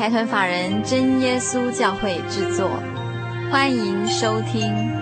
[0.00, 2.70] 财团法人真耶稣教会制作，
[3.52, 4.99] 欢迎收听。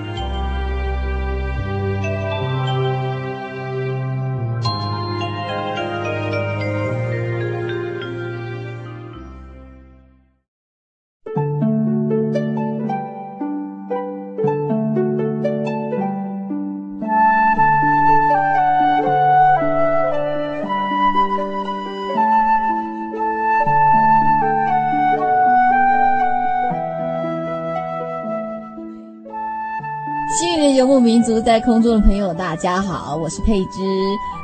[31.18, 33.82] 民族在空中的朋友，大家好，我是佩芝，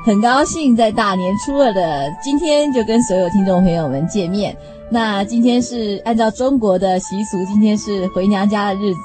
[0.04, 4.56] 很高兴在大年初二的今天就跟所有听众朋友们见面。
[4.90, 9.00] 那今天是按照中国的习俗，今天是回娘家的日子，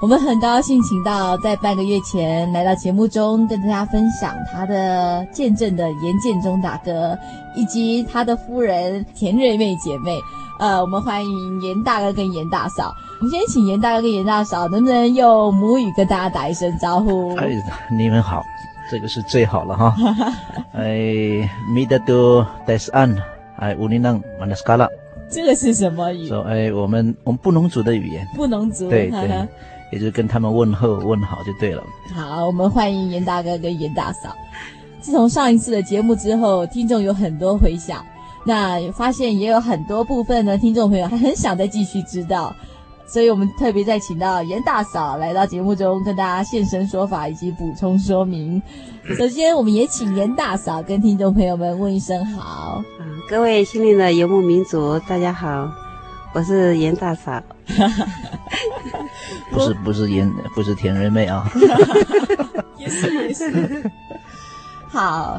[0.00, 7.14] 我们很高兴请到在半个月前来到节目中跟大家分享他的见证的严建中大哥，
[7.54, 10.18] 以及他的夫人田瑞妹姐妹。
[10.58, 12.94] 呃，我们欢迎严大哥跟严大嫂。
[13.22, 17.32] 我们先请严大哥跟严大嫂，能不能用母语跟大家打一声招呼？
[17.36, 17.50] 哎，
[17.88, 18.42] 你们好，
[18.90, 19.94] 这个是最好了哈。
[20.74, 23.16] 哎，米德多戴斯安，
[23.58, 24.20] 哎，乌尼朗
[24.56, 24.88] 斯卡拉。
[25.30, 26.26] 这个是什么语？
[26.26, 28.26] 说，哎，我们我们布农族的语言。
[28.34, 28.90] 布农族。
[28.90, 29.48] 对对，
[29.92, 31.84] 也就是跟他们问候问好就对了。
[32.12, 34.34] 好，我们欢迎严大哥跟严大嫂。
[35.00, 38.04] 自从上一次的节目之后，听众有很多回响。
[38.44, 42.52] 那发现也有很多部分呢，听众朋友还很想再继续知道，
[43.12, 48.62] 所以我们特别再请到严大嫂来到节目中，跟大家现身说法以及补充说明。
[49.18, 52.82] 首先，我们也请严大嫂跟听众朋友们问一声好。
[52.98, 55.70] 啊，各位心灵的游牧民族，大家好，
[56.32, 57.42] 我是严大嫂。
[59.52, 61.46] 不是不是严不是田瑞妹啊。
[62.78, 63.90] 也是也是。
[64.88, 65.38] 好，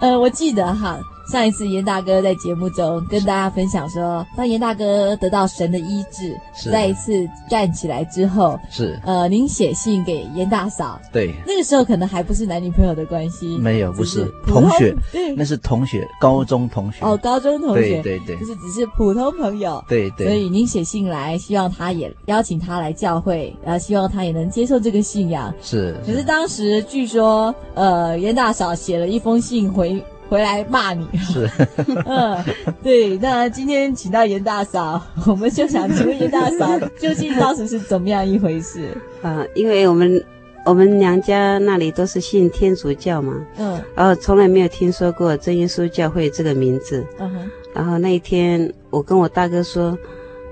[0.00, 0.96] 呃，我记得哈。
[1.30, 6.38] 上一次严大哥在节目中跟大家分享说，当严大哥得到神的医治，
[6.70, 8.98] 再一次站起来之后，是。
[9.04, 14.30] 呃，您写信给严大嫂，对，那个时候可能还不是男女朋友的关系，没有，不是。
[14.46, 30.02] 同学，对，那是同学，高中同学，哦，高中同学，对对对，就是只是普通朋友，对对，所以您写信来，希望他也邀请他来教会，然后希望他也能接受这个信仰，是，可是当时据说，呃，严大嫂写了一封信回。
[30.28, 31.48] 回来骂你是，
[32.06, 32.42] 嗯，
[32.82, 33.16] 对。
[33.18, 38.88] 那今天请到严大嫂，我们就想请问严大嫂，究竟当时是怎么样一回事？
[39.22, 40.24] 啊，因为我们
[40.64, 47.50] 我们娘家那里都是信天主教嘛，嗯，然后从来没有听说过真耶稣教会这个名字，嗯哼。
[47.74, 49.96] 然后那一天，我跟我大哥说，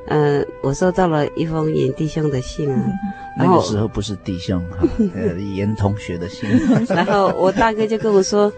[0.06, 2.84] 呃，我收到了一封严弟兄的信啊，
[3.38, 4.86] 那个时候不是弟兄哈，
[5.16, 6.48] 呃，严同学的信。
[6.88, 8.52] 然后我大哥就跟我说。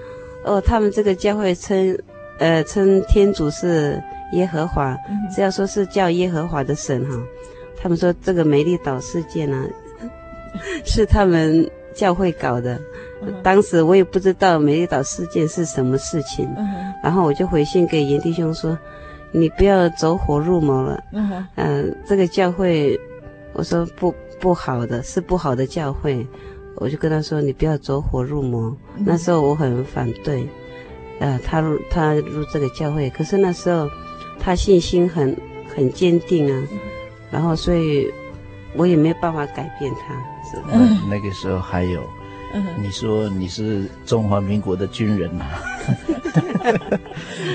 [0.44, 1.98] 哦，他们这个教会称，
[2.38, 4.02] 呃，称天主是
[4.32, 4.96] 耶和华，
[5.34, 7.18] 只要说是叫耶和华的神哈，
[7.80, 9.66] 他们说这个美丽岛事件呢，
[10.84, 12.78] 是他们教会搞的。
[13.42, 16.46] 当时我也不知道美丽岛事件是什么事情，
[17.02, 18.78] 然后我就回信给严弟兄说，
[19.32, 21.02] 你不要走火入魔了。
[21.12, 23.00] 嗯、呃，这个教会，
[23.54, 26.26] 我说不不好的，是不好的教会。
[26.76, 30.46] 我就跟他说：“你不要走火入魔。”那时候我很反对，
[31.20, 33.08] 呃，他入他入这个教会。
[33.10, 33.88] 可是那时候
[34.38, 35.36] 他信心很
[35.74, 36.62] 很坚定啊，
[37.30, 38.12] 然后所以
[38.76, 40.14] 我也没有办法改变他。
[40.46, 40.68] 是吧？
[41.08, 42.02] 那个时候还有。
[42.80, 45.60] 你说你是中华民国的军人呐、啊？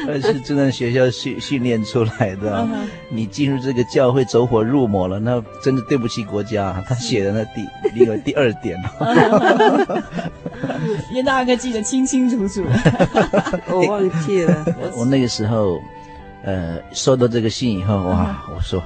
[0.22, 2.68] 是这段学校训训练出来的、啊。
[3.10, 6.84] 你进入这个教会走火入魔了，那真的对不起国家。
[6.88, 8.78] 他写的那第那个第二点。
[11.14, 12.66] 严大哥记得清清楚楚。
[13.72, 14.66] 我忘记了。
[14.96, 15.80] 我那个时候，
[16.44, 18.84] 呃，收到这个信以后，哇，我说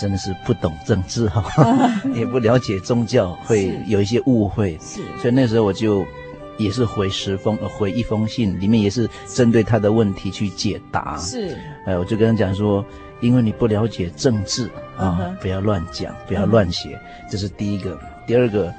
[0.00, 1.44] 真的是不懂政治哈，
[2.14, 4.78] 也不了解宗教，会有一些误会。
[4.80, 6.04] 是，所以那时候我就
[6.58, 11.16] 也是回十封，回一封信，里面也是针对他的问题去解答。
[11.18, 11.56] 是，
[11.86, 12.84] 呃，我就跟他讲说，
[13.20, 16.98] 因为你不了解政治啊，不要乱讲，不要乱写，
[17.30, 17.98] 这是第一个。
[18.26, 18.72] 第二个。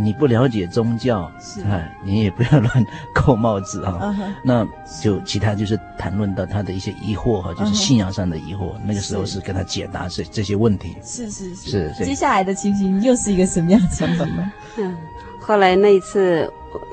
[0.00, 3.98] 你不了解宗教，是啊，你也不要乱扣帽子啊。
[4.00, 4.32] Uh huh.
[4.44, 4.68] 那
[5.02, 8.58] 就其他就是谈论到他的一些疑惑哈，就是信仰上的疑惑。
[8.58, 8.80] Uh huh.
[8.84, 10.96] 那个时候是跟他解答这这些问题。
[11.02, 11.92] 是是是。
[11.94, 12.04] 是。
[12.04, 14.52] 接下来的情形又是一个什么样的情形呢？
[14.78, 14.96] 嗯，
[15.40, 16.48] 后来那一次，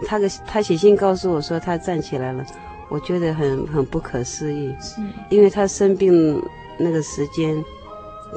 [0.08, 2.44] 他个他写信告诉我说他站起来了，
[2.90, 4.76] 我觉得很很不可思议。
[4.82, 5.00] 是。
[5.30, 6.42] 因为他生病
[6.80, 7.64] 那个时间，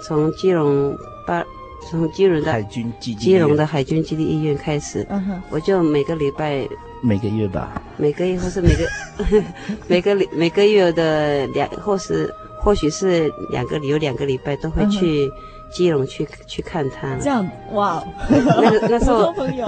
[0.07, 0.95] 从基隆
[1.27, 1.43] 八。
[1.91, 6.69] 从基隆的海军基地，基隆的海军基地医院开始，嗯哼，我就每个礼拜，
[7.03, 8.87] 每个月吧，每个月或是每个
[9.87, 15.31] 每个礼每个月的两，或是或许是两个有两个礼拜都会去
[15.71, 17.17] 基隆去去看他。
[17.21, 19.65] 这样哇，那个那时候 朋友，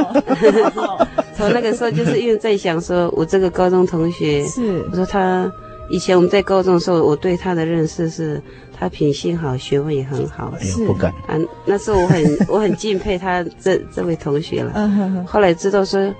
[1.36, 5.50] 从那个时候就是因为在想说，我这个高中同学是，我说他
[5.88, 8.42] 以前我们在高中的时候，我对他的认识是。
[8.80, 10.54] 他品性好，学问也很好。
[10.58, 11.36] 哎呦，不敢啊！
[11.66, 15.22] 那时候我很 我很敬佩他这这位同学了。
[15.26, 16.12] 后来知道说，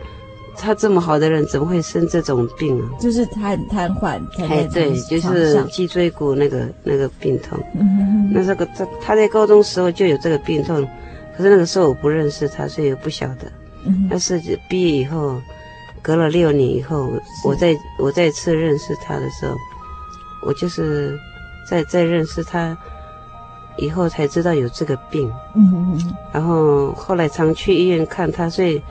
[0.58, 2.84] 他这么好的人，怎么会生这种病啊？
[3.00, 4.20] 就是他很瘫痪。
[4.46, 7.58] 哎，对，就是脊椎骨那个那个病痛。
[7.76, 10.86] 嗯，那这个他他在高中时候就有这个病痛，
[11.34, 13.50] 可是那个时候我不认识他，所以我不晓得。
[13.86, 14.06] 嗯。
[14.10, 15.40] 但是毕业以后，
[16.02, 17.10] 隔了六年以后，
[17.42, 19.56] 我再我再次认识他的时候，
[20.46, 21.18] 我就是。
[21.70, 22.76] 在在认识他
[23.76, 25.32] 以后，才知道有这个病。
[25.55, 25.96] 嗯。
[26.32, 28.82] 然后后来常去医院看他，所以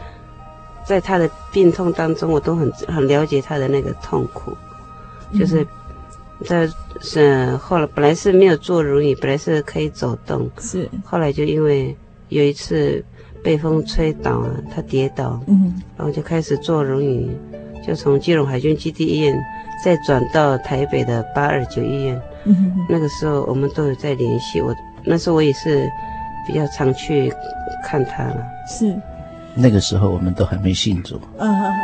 [0.85, 4.55] 在他的病痛当中，我都很很了解他的那个痛苦。
[5.37, 5.67] 就是
[6.45, 6.69] 在
[7.01, 10.49] 是后来本来是没有坐轮椅，本来是可以走动。
[10.57, 10.89] 是。
[11.03, 11.93] 后来就因为
[12.29, 13.03] 有一次
[13.43, 15.37] 被风吹倒了，他跌倒。
[15.47, 15.81] 嗯。
[15.97, 17.29] 然后就开始坐轮椅，
[17.85, 19.37] 就从基隆海军基地医院
[19.83, 22.19] 再转到台北的八二九医院。
[22.87, 25.89] 那个时候我们都有在联系，我那时候我也是
[26.47, 27.31] 比较常去
[27.83, 28.37] 看他了。
[28.67, 28.95] 是，
[29.53, 31.19] 那个时候我们都还没信主。
[31.37, 31.79] 嗯哼哼。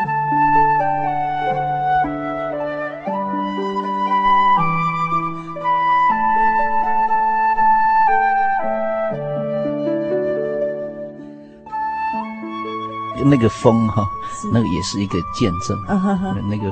[13.28, 14.08] 那个风哈，
[14.40, 15.78] 是那个也是一个见证。
[15.90, 16.50] 嗯哼哼。
[16.50, 16.72] 那个。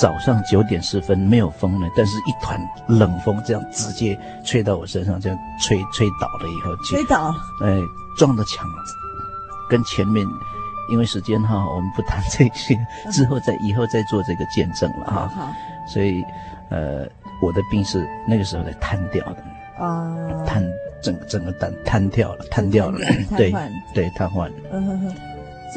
[0.00, 7.76] 早上九点十分没有风呢，但是一团冷风这样直接吹到我身上，这样吹吹倒了以后，吹倒，哎，
[8.16, 8.64] 撞到墙，
[9.68, 10.24] 跟前面，
[10.90, 12.78] 因为时间哈，我们不谈这些，
[13.10, 15.28] 之后再以后再做这个见证了哈。
[15.34, 15.52] 好，
[15.92, 16.22] 所以，
[16.70, 17.06] 呃，
[17.42, 20.14] 我的病是那个时候才瘫掉的啊，
[20.46, 20.64] 瘫
[21.02, 22.98] 整整个瘫瘫掉了，瘫掉了，
[23.36, 23.52] 对
[23.94, 24.50] 对，瘫痪。
[24.70, 25.14] 嗯哼哼。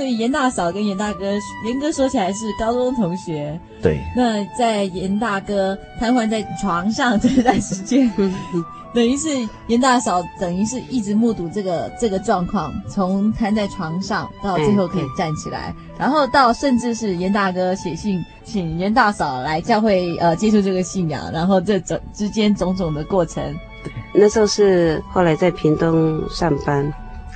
[0.02, 1.32] 所以严大嫂跟严大哥，
[1.64, 3.60] 严哥说起来是高中同学。
[3.84, 4.00] 对。
[4.16, 8.12] 那在严大哥瘫痪在床上这段时间，
[8.96, 9.30] 等于是
[9.68, 23.44] 严大嫂等于是一直目睹这个这个状况，从瘫在床上到最后可以站起来，嗯、然后到甚至是严大哥写信请严大嫂来教会呃接受这个信仰，然后这种之间种种的过程。
[23.84, 26.92] 对，那时候是后来在屏东上班。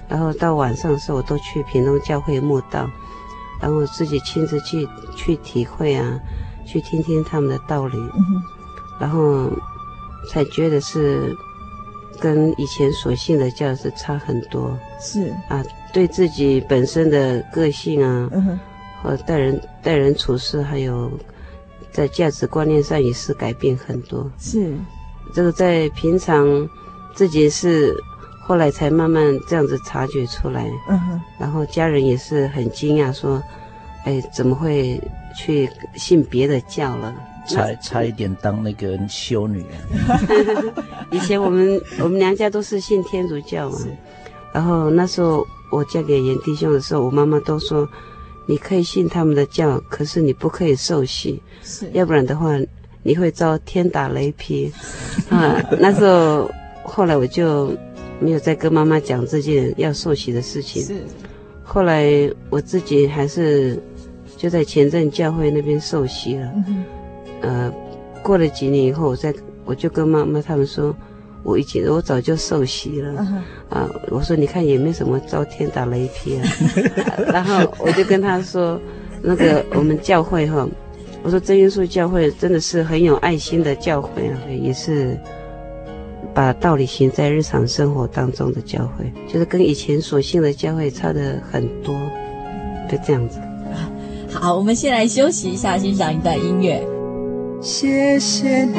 [0.07, 2.87] 然后到晚上的时候，我都去平东教会墓道，
[3.59, 6.19] 然后自己亲自去去体会啊，
[6.63, 8.43] 去听听他们的道理，嗯、
[8.99, 9.49] 然后
[10.29, 11.35] 才觉得是
[12.19, 14.77] 跟以前所信的教是差很多。
[14.99, 18.59] 是啊，对自己本身的个性啊，嗯、
[19.01, 21.11] 和待人待人处事，还有
[21.91, 24.31] 在价值观念上也是改变很多。
[24.37, 24.71] 是
[25.33, 26.69] 这个在平常
[27.15, 27.95] 自己是。
[28.47, 33.41] 后来才慢慢这样子察觉出来，嗯哼，然后家人也是很惊讶，说
[34.05, 35.01] ：“哎，怎么会
[35.35, 37.11] 去信别的教了？
[37.47, 39.65] 差差一点当那个修女。
[41.09, 43.79] ”以前我们我们娘家都是信天主教嘛，
[44.53, 47.89] 然后那时候我嫁给严弟兄的时候，我妈妈都说
[48.45, 52.51] ：“你可以信他们的教，可是你不可以受洗，是要不然的话
[53.01, 54.71] 你会遭天打雷劈。”
[55.31, 56.47] 啊，那时候
[56.83, 57.75] 后来我就。
[58.19, 60.81] 没有再跟妈妈讲这件要受洗的事情。
[60.83, 60.95] 是，
[61.63, 63.77] 后来我自己还是
[64.37, 66.51] 就在前镇教会那边受洗了。
[66.67, 66.83] 嗯。
[67.41, 67.73] 呃，
[68.23, 69.33] 过了几年以后，我再
[69.65, 70.95] 我就跟妈妈他们说，
[71.43, 73.27] 我已经我早就受洗了。
[73.69, 76.43] 啊，我说你看也没什么遭天打雷劈啊。
[77.31, 78.79] 然后我就跟他说，
[79.21, 80.67] 那个我们教会哈，
[81.21, 85.15] 我说真耶稣教会真的是很有爱心的教会啊，也是
[86.35, 91.95] 把道理行在日常生活当中的教会，就是跟以前所信的教会差的很多，
[92.91, 93.39] 就这样子。
[94.29, 96.85] 好，我们先来休息一下，欣赏一段音乐。
[97.61, 98.77] 谢谢你，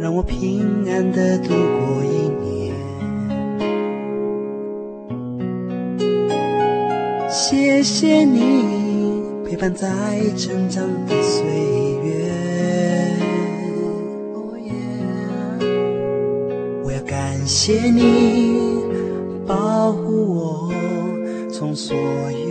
[0.00, 2.74] 让我平安的度过一年。
[7.28, 9.88] 谢谢你，陪伴在
[10.38, 11.79] 成长的岁月。
[17.40, 18.84] 感谢你，
[19.46, 20.70] 保护我
[21.50, 21.96] 从所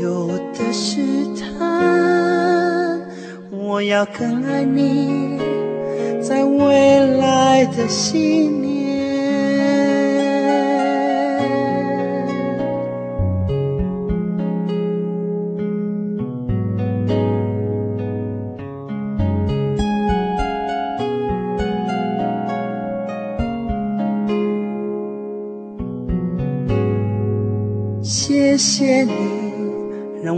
[0.02, 1.00] 有的试
[1.36, 3.00] 探。
[3.52, 5.38] 我要更爱你，
[6.20, 8.69] 在未来的心里。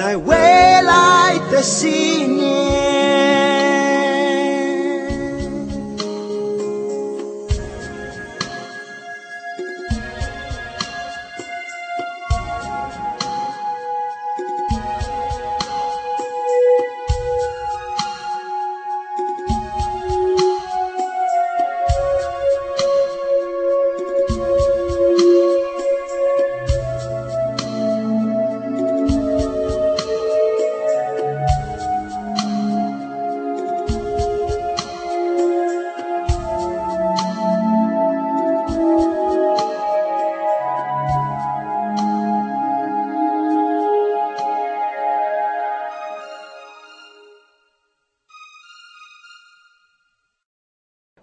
[0.00, 2.38] 在未来的信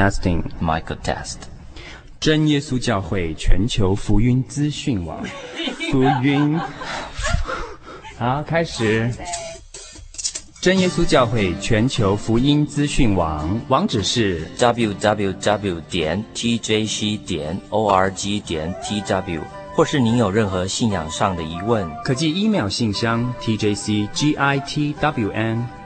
[0.00, 1.36] testing michael test.
[2.18, 5.22] 真耶稣教会全球福音资讯网。
[5.92, 6.58] 福音。
[8.16, 9.12] 好开始。
[10.62, 19.40] 真耶稣教会全球福音资讯网网址是 www 点 tjc 点 org 点 tw
[19.74, 21.86] 或是您有任何信仰上的疑问。
[22.04, 24.06] 可寄 email 信箱 tjcgitwn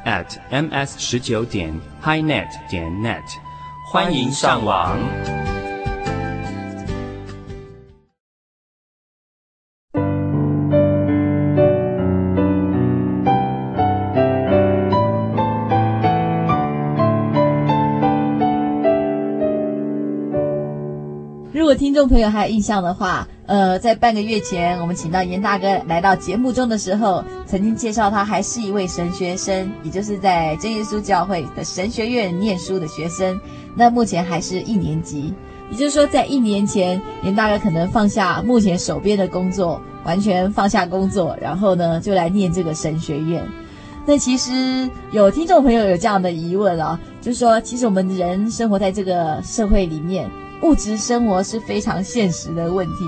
[0.05, 3.44] atms 十九点 hight 点 net
[3.95, 4.99] 欢迎上网。
[21.53, 33.39] 如果听众朋友还有印象的话，呃，在半个月前，我们请到严大哥来到节目中的时候，曾经介绍他还是一位神学生，也就是在真耶稣教会的神学院念书的学生。
[33.75, 35.35] 那目前还是一年级，
[35.71, 43.45] 也就是说，在一年前，严大哥可能放下目前手边的工作，完全放下工作，然后呢，就来念这个神学院。
[44.07, 50.31] 那其实有听众朋友有这样的疑问啊，就是说，其实我们人生活在这个社会里面，
[50.63, 53.05] 物质生活是非常现实的问题。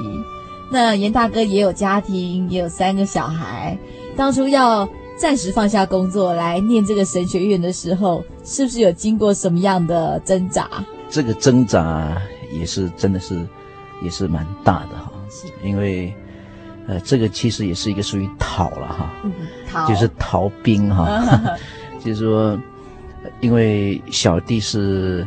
[0.70, 3.78] 那严大哥也有家庭，也有三个小孩，
[4.16, 4.88] 当初要。
[5.18, 10.68] 暂时放下工作来念这个神学院的时候，是不是有经过什么样的挣扎？
[11.08, 12.20] 这个挣扎
[12.52, 13.40] 也是真的是，
[14.02, 15.10] 也是蛮大的哈。
[15.30, 16.14] 是，因为，
[16.86, 19.32] 呃，这个其实也是一个属于逃了哈，嗯、
[19.66, 21.56] 逃就是逃兵哈，
[22.04, 22.58] 就是说，
[23.40, 25.26] 因为小弟是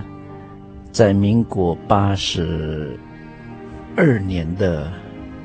[0.91, 2.97] 在民国八十
[3.95, 4.91] 二年的。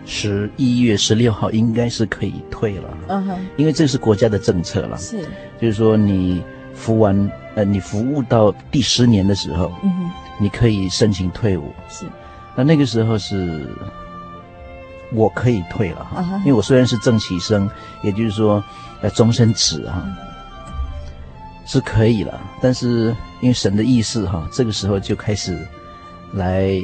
[0.06, 5.22] 十一月十六号应该是可以退了，嗯哼，因为这是国家的政策了，是，
[5.60, 6.42] 就是说你
[6.74, 11.72] 服完呃，你服务到第十年的时候，嗯哼，你可以申请退伍。
[11.88, 12.04] 是，
[12.54, 13.66] 那那个时候是
[15.12, 17.70] 我可以退了哈，因为我虽然是正期生，
[18.02, 18.62] 也就是说
[19.00, 20.04] 呃终身职哈，
[21.64, 22.40] 是可以了。
[22.60, 25.56] 但是因为神的意思哈，这个时候就开始
[26.34, 26.78] 来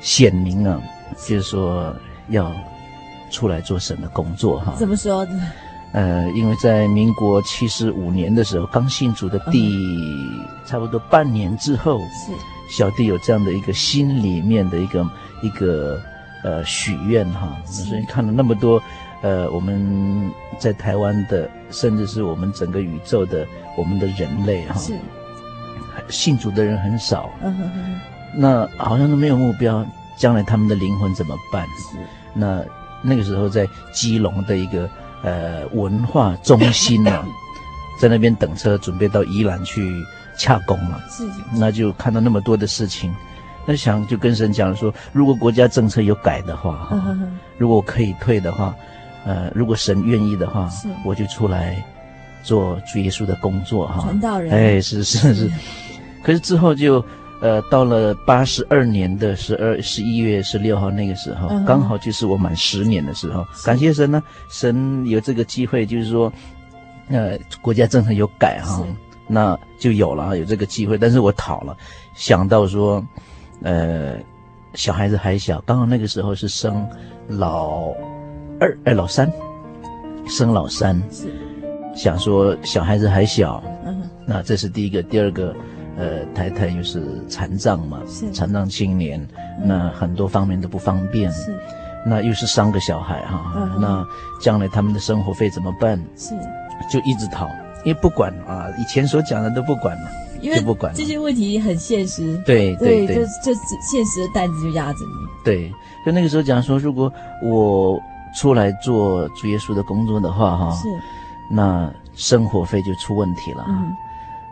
[0.00, 0.80] 显明了，
[1.26, 1.94] 就是说
[2.28, 2.52] 要
[3.30, 4.74] 出来做神的工作哈。
[4.76, 5.26] 怎么说？
[5.92, 9.78] 呃，因为在民国七十五年的时候，刚信主的第
[10.66, 12.32] 差不多半年之后，是。
[12.68, 15.06] 小弟有这样的一个心里面的一个
[15.42, 16.00] 一个
[16.42, 18.82] 呃许愿哈，所以看了那么多
[19.22, 24.98] 呃我们在台湾的，甚至是我们整个宇宙的我们的人类哈，是。
[26.08, 28.00] 信主的人很少，嗯哼哼，
[28.34, 31.66] 那好像都没有目标，将来他们的灵魂怎么办？
[31.78, 31.98] 是
[32.34, 32.62] 那
[33.02, 34.88] 那个时候在基隆的一个。
[35.26, 37.26] 呃，文化中心呢、啊，
[37.98, 40.04] 在那边等车，准备到宜兰去
[40.36, 41.02] 洽公了。
[41.08, 43.10] 是，那就看到那么多的事情，
[43.64, 46.90] 那想就跟神讲说，如果国家政策有改的话，
[47.56, 48.76] 如果我可以退的话，
[49.24, 51.82] 呃，如果神愿意的话，是，我就出来
[52.42, 54.02] 做主耶稣的工作，哈。
[54.02, 54.52] 传道人。
[54.52, 55.50] 哎，是是是，
[56.22, 57.02] 可是之后就。
[57.44, 63.46] 呃，到了八十二年的十二十一月十六号那个时候，刚好就是我满十年的时候。
[63.62, 66.32] 感谢神呢，神有这个机会，就是说，
[67.08, 68.82] 呃，国家政策有改哈，
[69.28, 70.96] 那就有了有这个机会。
[70.96, 71.76] 但是我逃了，
[72.14, 73.06] 想到说，
[73.60, 74.16] 呃，
[74.72, 76.88] 小孩子还小，刚好那个时候是生
[77.28, 77.92] 老
[78.58, 79.30] 二哎老三，
[80.26, 80.98] 生老三，
[81.94, 85.54] 想说小孩子还小，嗯那这是第一个，第二个。
[85.96, 88.30] 呃，太太又是残障嘛，是。
[88.32, 89.20] 残障青年，
[89.60, 91.56] 嗯，那很多方面都不方便，是，
[92.04, 94.04] 那又是三个小孩哈，嗯，那
[94.40, 95.98] 将来他们的生活费怎么办？
[96.16, 96.34] 是，
[96.90, 97.48] 就一直讨，
[97.84, 105.72] 因为不管啊，以前所讲的都不管了，因为不管这些问题很现实，对对对，就就现实的担子就压着你，对，
[106.04, 108.00] 就那个时候讲说，如果我
[108.36, 110.88] 出来做主耶稣的工作的话，哈，是，
[111.48, 113.64] 那生活费就出问题了。
[113.68, 113.94] 嗯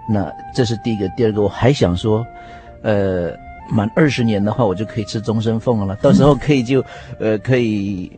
[0.09, 2.27] 那这是第一个，第二个我还想说，
[2.83, 3.33] 呃，
[3.69, 6.85] 满二十年的话，我就可以吃终身俸了，到时候可以就，
[7.21, 8.11] 呃，可以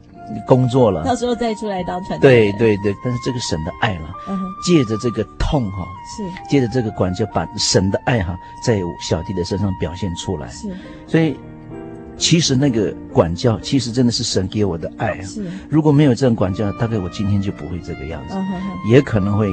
[0.46, 2.50] 工作了，到时候再出来当传道人。
[2.50, 6.50] 对对对，但是这个神的爱了，嗯、借着这个痛哈，是。
[6.50, 10.48] 借着这个管教，把神的爱哈，在小弟的身上表现出来。
[10.48, 10.74] 是，
[11.06, 11.36] 所以
[12.16, 15.22] 其实那个管教，其实真的是神给我的爱啊。
[15.22, 19.46] 是，如果没有这种管教，大概我今天就不会这个样子，嗯、也可能会。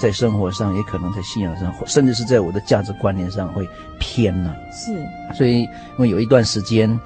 [0.00, 4.56] 在生活上，也可能在信仰上，甚至是在我的价值观念上会偏了。
[4.72, 6.98] 是，所以因为有一段时间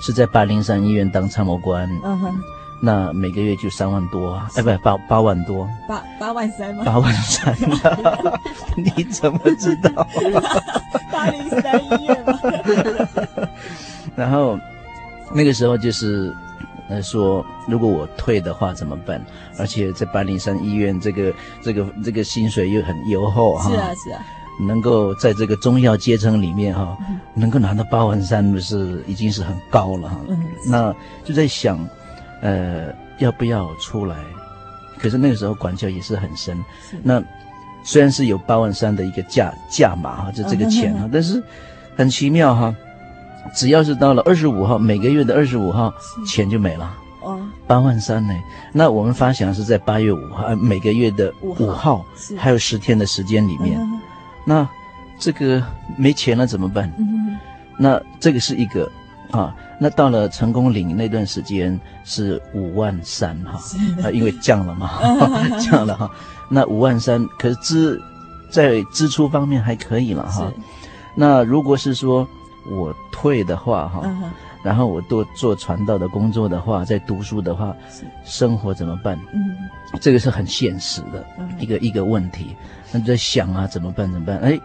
[0.00, 2.34] 是在八零三医院当参谋官，嗯哼，
[2.82, 6.84] 那每个月就三万多，哎，不，八八万多，八八万三吗？
[6.84, 7.56] 八万三，
[8.76, 10.06] 你怎么知道？
[11.10, 12.38] 八零三医院吗？
[14.14, 14.58] 然后
[15.32, 16.36] 那个时候就是。
[17.02, 19.24] 说如果我退的话怎么办？
[19.58, 23.70] 而且在八灵山医院，这个这个这个薪水又很优厚哈。
[23.70, 24.24] 是啊是啊，
[24.60, 26.96] 能够在这个中药阶层里面哈，
[27.34, 30.16] 能够拿到八万三，不是已经是很高了哈。
[30.66, 31.78] 那就在想，
[32.42, 34.16] 呃，要不要出来？
[34.98, 36.62] 可是那个时候管教也是很深。
[37.02, 37.22] 那
[37.82, 41.42] 虽然是有八万三的一个价价码哈，就这个钱哈，但是
[41.96, 42.74] 很奇妙哈。
[43.54, 45.92] 只要是到了二十五号，每个月的二十五号，
[46.26, 46.94] 钱就没了。
[47.20, 48.34] 哦，八万三呢？
[48.72, 52.04] 那我们发想是在八月五号，每个月的五号，
[52.36, 53.78] 还有十天的时间里面，
[54.44, 54.68] 那
[55.20, 55.62] 这个
[55.96, 56.92] 没钱了怎么办？
[56.98, 57.38] 嗯，
[57.78, 58.90] 那这个是一个
[59.30, 59.54] 啊。
[59.78, 63.60] 那到了成功岭那段时间是五万三哈，
[64.02, 64.90] 啊，因为降了嘛，
[65.60, 66.10] 降了哈。
[66.48, 68.02] 那五万三，可是支
[68.50, 70.52] 在支出方面还可以了哈。
[71.14, 72.26] 那如果是说。
[72.66, 74.30] 我退的话，哈、uh-huh.，
[74.62, 77.74] 然后我多做传道的工作的话，在读书的话，
[78.24, 79.18] 生活怎么办？
[79.32, 79.56] 嗯、
[79.92, 81.24] uh-huh.，这个是很现实的
[81.58, 81.80] 一个、uh-huh.
[81.80, 82.56] 一个问题。
[82.92, 84.10] 那就在想啊，怎么办？
[84.12, 84.38] 怎么办？
[84.38, 84.60] 哎，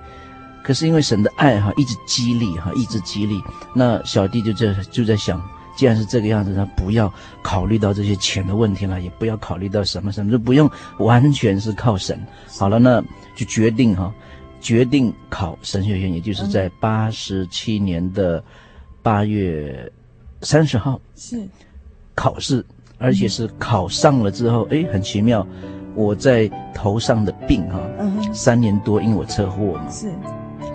[0.63, 3.41] 可是因为神的爱哈，一直激励哈，一直激励。
[3.73, 5.41] 那小弟就在就在想，
[5.75, 12.19] 既然是这个样子，那不要考虑到这些钱的问题了，也不要考虑到什么什么，就不用完全是靠神。
[12.59, 13.01] 好了，那
[13.35, 14.13] 就决定哈。
[14.59, 18.43] 决定考神学院，也就是在八十七年的
[19.01, 19.91] 八月
[20.41, 21.47] 三十号是。
[22.15, 22.65] 考试，
[22.97, 25.45] 而且是考上了之后，哎，很奇妙，
[25.93, 27.79] 我在头上的病哈，
[28.33, 30.11] 三年多，因为我车祸嘛，是。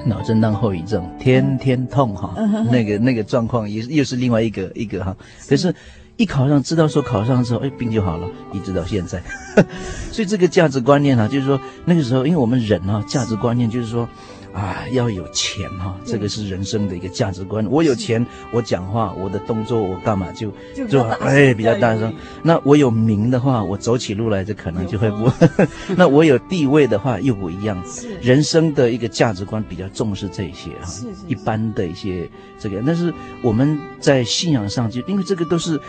[0.06, 2.34] 脑震荡后遗症，天天痛哈，
[2.70, 5.16] 那个那个状况也又是另外一个一个哈。
[5.48, 5.74] 可是，
[6.22, 9.20] 一考上知道说考上之后，哎，病就好了，一直到现在。
[10.12, 14.08] 所以这个价值观念啊，就是说那个时候，因为我们人啊，价值观念就是说。
[14.54, 17.66] 啊，要有钱哈、哦，这个是人生的一个价值观。
[17.70, 20.52] 我有钱，我讲话，我的动作，我干嘛就
[20.90, 22.12] 就哎比较大声。
[22.42, 25.32] 那我有名的话，我走起路来就可能就会不。
[25.96, 27.82] 那我有地位的话又不一样。
[27.86, 30.92] 是人生的一个价值观比较重视这些哈，
[31.26, 32.82] 一般的一些这个。
[32.86, 35.80] 但是我们在信仰上就因为这个都是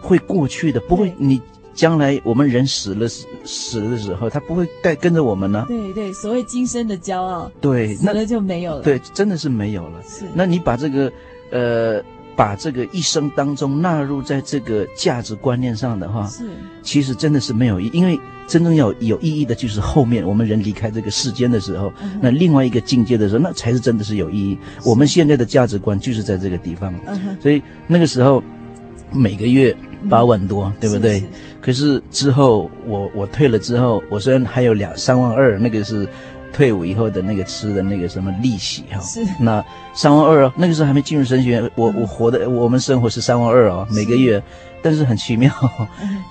[0.00, 1.40] 会过去的，不会你。
[1.74, 5.64] 将来我们人死了死死的时候，他不会带跟着我们呢。
[5.68, 8.82] 对对，所谓今生的骄傲，对，死了就没有了。
[8.82, 10.02] 对，真的是没有了。
[10.02, 11.12] 是，那你把这个，
[11.52, 12.02] 呃，
[12.34, 16.50] 把这个一生当中纳入在这个价值观念上的话，是，
[16.82, 17.90] 其实真的是没有意义。
[17.92, 24.58] 因为真正要有意义的，就是后面我们人离开这个世间的时候，嗯、那另外一个境界的时候，那才是真的是有意义。
[24.84, 28.42] 我们现在的价值观就是在这个地方，嗯、所以那个时候
[29.12, 29.76] 每个月
[30.08, 31.14] 八万多，嗯、对不对？
[31.14, 31.26] 是是
[31.60, 36.08] 可是之后，我我退了之后，我虽然还有两三万二，那个是
[36.52, 39.00] 退伍以后的那个吃的那个什么利息哈。
[39.00, 39.24] 是。
[39.40, 44.42] 那三万二哦，那个时候还没进入神学院，我我活的我们生活是三万二哦，每个月。
[44.80, 45.52] 但是很奇妙，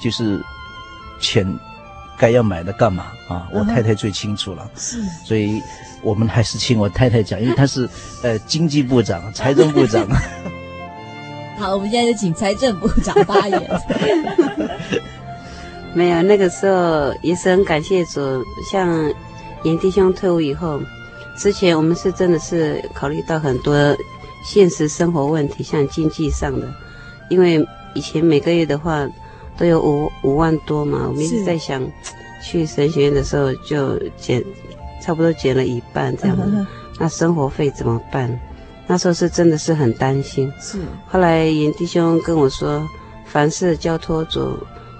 [0.02, 0.42] 就是
[1.20, 1.46] 钱
[2.18, 3.48] 该要买的干嘛啊？
[3.54, 4.72] 我太太最清楚了。
[4.78, 5.02] 是。
[5.26, 5.62] 所以
[6.02, 7.88] 我们还是请我太太讲，因为她是
[8.24, 10.08] 呃经济部长、 财政部长。
[11.58, 13.82] 好，我们现在就请财政部 长发言。
[15.94, 18.44] 没有，那个时候也是很感谢主。
[18.70, 19.12] 像
[19.64, 20.80] 严弟兄退伍以后，
[21.36, 23.76] 之前我们是真的是考虑到很多
[24.46, 26.68] 现实生活问题，像经济上的。
[27.30, 27.66] 因为
[27.96, 29.08] 以前每个月的话
[29.58, 31.82] 都有五五万多嘛，我们一直在想，
[32.44, 34.44] 去神学院的时候就减，
[35.02, 36.38] 差不多减了一半这样。
[36.40, 36.66] 嗯、
[37.00, 38.40] 那生活费怎么办？
[38.88, 40.80] 那时候是真的是很担心，是。
[41.08, 42.88] 后来严弟兄跟我说，
[43.26, 44.58] 凡事交托主，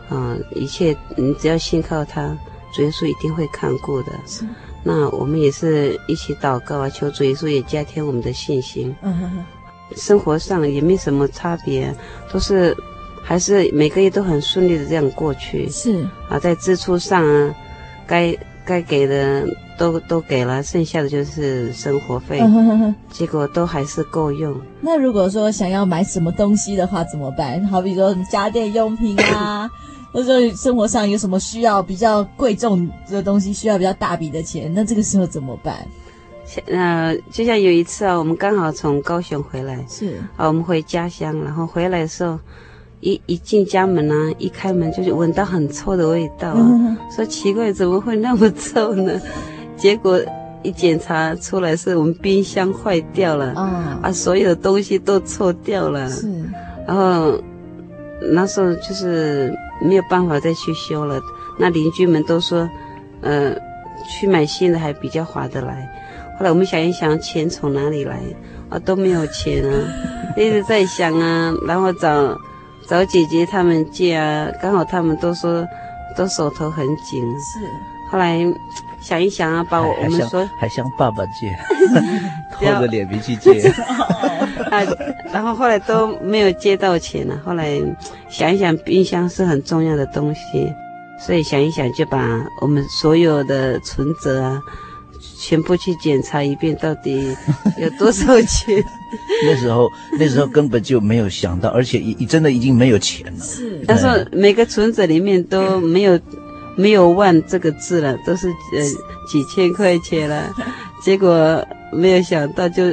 [0.10, 2.38] 嗯，一切你只要信靠他，
[2.76, 4.12] 主耶稣一定会看顾的。
[4.26, 4.46] 是。
[4.84, 8.94] 那我们也是一起祷告啊，求主耶稣也加添我们的信心。
[9.02, 9.46] 嗯哼哼。
[9.96, 11.96] 生活上也没什么差别，
[12.32, 12.76] 都是
[13.24, 15.70] 还是每个月都很顺利的这样过去。
[15.70, 16.06] 是。
[16.30, 17.56] 啊，在支出上啊，
[18.06, 19.48] 该该给的。
[19.80, 22.42] 都都给了，剩下的就是生活费，
[23.12, 24.60] 结果都还是够用。
[24.82, 27.64] 那如果说想要买什么东西的话怎么办？
[27.68, 29.70] 好比说家电用品啊，
[30.12, 35.88] 或者说生活上有什么需要比较贵重的东西，需要比较大笔的钱，那这个时候怎么办？
[36.66, 42.40] 呃，就像有一次啊，我们刚好从高雄回来，是啊，我们回家乡，然后回来的时候。
[43.00, 49.22] 一一进家门啊，一开门就是闻到很臭的味道啊，嗯、说奇怪怎么会那么臭呢？
[49.78, 50.20] 结果
[50.64, 53.62] 一检查出来是我们冰箱坏掉了，哦、
[54.02, 56.10] 啊，所有的东西都臭掉了。
[56.10, 56.28] 是，
[56.88, 57.40] 然后
[58.34, 61.22] 那时候就是没有办法再去修了。
[61.60, 62.68] 那邻居们都说，
[63.22, 63.56] 呃，
[64.10, 65.88] 去买新的还比较划得来。
[66.40, 68.20] 后来我们想一想，钱从哪里来？
[68.70, 69.72] 啊，都没有钱啊，
[70.36, 72.36] 一直在想啊，然后找。
[72.88, 75.68] 找姐姐他们借啊，刚好他们都说
[76.16, 77.22] 都手头很紧。
[77.40, 77.60] 是，
[78.10, 78.40] 后来
[79.02, 81.56] 想一想啊，把我我们说还向爸爸借，
[82.56, 83.70] 厚着脸皮去借。
[84.72, 84.82] 啊，
[85.32, 87.38] 然后后来都没有借到钱了。
[87.46, 87.80] 后来
[88.30, 90.74] 想一想，冰箱是很重要的东西，
[91.20, 92.22] 所以想一想就把
[92.62, 94.62] 我们所有的存折啊。
[95.38, 97.36] 全部去检查一遍，到底
[97.80, 98.84] 有多少钱？
[99.46, 103.44] 那时候，那时候根本就没有想到，而且已真的已经没有钱了。
[103.44, 106.20] 是，他说每个存折里面都没有
[106.76, 108.84] 没有万这个字了，都是呃
[109.32, 110.54] 几千块钱了。
[111.02, 112.84] 结果没有想到，就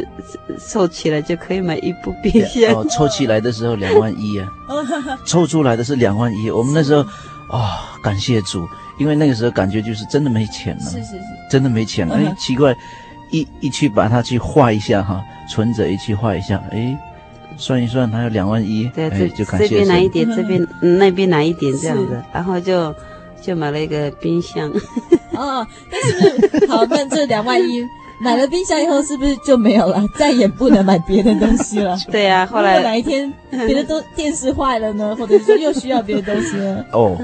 [0.59, 2.75] 凑起来就可以买一部冰箱。
[2.75, 4.49] 哦，凑起来的时候两万一啊，
[5.27, 6.51] 凑出来的是两万一。
[6.51, 7.09] 我们那时候啊、
[7.49, 7.69] 哦，
[8.03, 8.67] 感谢主。
[8.97, 11.19] 因为那个时候感觉就是真的没钱了，是是是，
[11.51, 12.15] 真的没钱了。
[12.15, 12.73] 哎，奇怪，
[13.33, 16.97] 一一去把它去画一下哈，存折一去画一下，哎，
[17.57, 19.69] 算一算还有两万一，对，这就感谢。
[19.69, 22.95] 这边拿一点，这边那边拿一点这样子，然后就
[23.43, 24.71] 就买了一个冰箱。
[25.33, 27.83] 哦，但是好，那这两万一
[28.21, 30.07] 买了冰箱以后，是不是就没有了？
[30.17, 31.97] 再也不能买别的东西了？
[32.11, 33.33] 对啊，后来哪一天
[33.67, 36.85] 别的都电视坏了呢， 或者说又需要别的东西了？
[36.93, 37.19] 哦。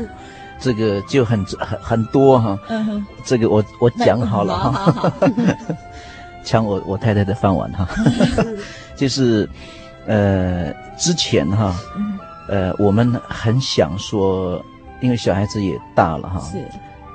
[0.62, 5.11] 这个就很很很多哈，嗯、哼这个我我讲好了哈，
[6.44, 7.88] 抢我我太太的饭碗哈，
[8.94, 9.48] 就是
[10.07, 11.74] 呃之前哈，
[12.50, 14.62] 呃我们很想说，
[15.00, 16.62] 因为小孩子也大了哈，是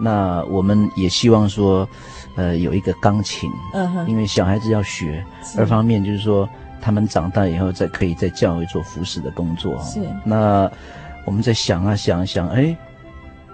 [0.01, 1.87] 那我们也希望说，
[2.35, 5.23] 呃，有一个钢琴，嗯哼，因为小孩子要学，
[5.57, 6.47] 二方面就是说
[6.81, 9.81] 他们长大以后再可以在教会做服侍的工作。
[9.81, 10.69] 是，那
[11.25, 12.75] 我们在想啊想啊想，哎，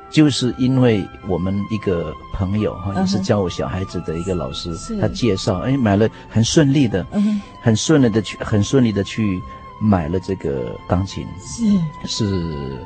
[0.10, 7.06] 就是因为我们一个朋友哈，也是教我小孩子的一个老师，他介绍，哎，买了很顺利的，
[7.62, 9.40] 很顺利的去，很顺利的去
[9.80, 11.66] 买了这个钢琴，是
[12.08, 12.78] 是。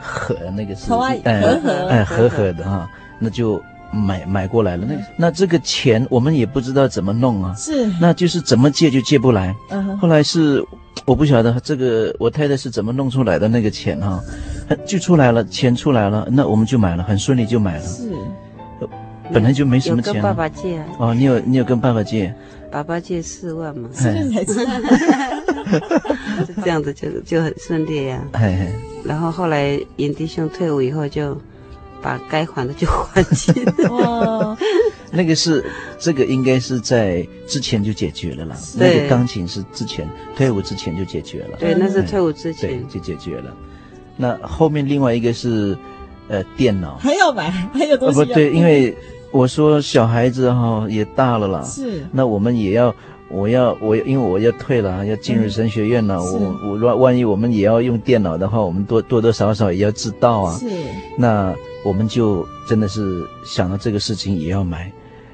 [0.00, 0.92] 和那个是
[1.24, 2.88] 哎和和的哈，
[3.18, 3.60] 那就
[3.92, 4.86] 买买过来了。
[4.86, 9.54] 那那这个钱我们也不知道怎么弄啊，是，那就是怎么借就借不来。
[9.70, 9.98] 嗯哼。
[9.98, 10.64] 后来是
[11.04, 14.22] 我不晓得这个我太太是怎么弄出来的那个钱哈，
[14.86, 17.82] 就出来了，钱出来了，那我们就买了，很顺利就买了。
[17.82, 18.12] 是，
[19.32, 20.14] 本来就没什么钱。
[20.14, 20.86] 跟爸爸借啊。
[20.98, 22.34] 哦，你有你有跟爸爸借？
[22.70, 23.88] 爸爸借四万嘛。
[23.94, 24.72] 是才知道。
[26.62, 28.22] 这样子就就很顺利呀。
[28.32, 28.70] 哎。
[29.04, 31.34] 然后后来严弟兄退伍以后，就
[32.02, 33.54] 把该还的就还清。
[33.88, 34.56] 哦，
[35.10, 35.64] 那个是
[35.98, 38.56] 这个应该是在之前就解决了啦。
[38.76, 41.56] 那个钢琴是之前退伍之前就解决了。
[41.58, 43.54] 对，那是退伍之前对就解决了。
[44.16, 45.76] 那后面另外一个是
[46.28, 48.14] 呃电脑还要买，还有东西。
[48.14, 48.96] 不对，因为
[49.30, 51.62] 我说小孩子哈也大了啦。
[51.64, 52.04] 是。
[52.12, 52.94] 那我们也要。
[53.30, 56.16] 我要我因为我要退了，要进入神学院了。
[56.16, 60.56] 嗯、我我万万一我们也要用电脑的话，我们多多多少少也要知道啊。
[60.56, 60.66] 是。
[61.18, 64.92] 那我们就真的是想到这个事情也要买，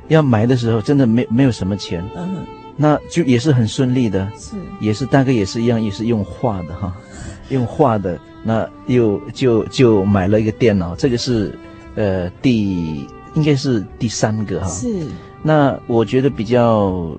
[0.08, 2.04] 要买的时候真的没没有什么钱。
[2.16, 2.44] 嗯。
[2.76, 4.30] 那就也是很顺利的。
[4.36, 4.56] 是。
[4.80, 6.94] 也是大概也是一样，也是用画的哈，
[7.50, 8.18] 用画的。
[8.42, 11.58] 那又就就买了一个电脑，这个是
[11.94, 14.68] 呃第应该是第三个哈。
[14.68, 15.06] 是。
[15.42, 17.16] 那我觉得比较。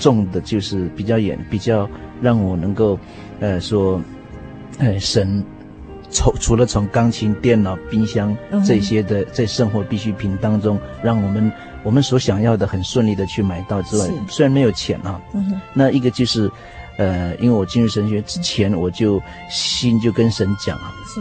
[0.00, 1.90] 重的就是比较远，比较
[2.22, 2.96] 让我能够，
[3.40, 4.00] 呃，说，
[4.78, 5.44] 呃，神，
[6.10, 15.20] 从除了从钢琴、电脑、冰箱这些的在生活必需品当中，让我们我们所想要的很顺利的去买到之外，虽然没有钱啊，
[15.74, 16.50] 那一个就是，
[16.96, 21.20] 呃，因为我进入神学之前，我就心就跟神讲啊，是，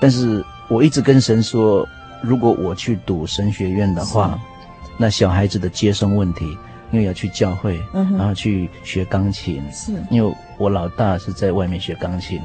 [0.00, 1.86] 但是我一直跟神说，
[2.22, 4.38] 如果我去读神学院的话，
[4.96, 6.56] 那小孩子的接生问题。
[6.92, 9.62] 因为要去教会，然后去学钢琴。
[9.72, 12.40] 是，因为我老大是在外面学钢琴，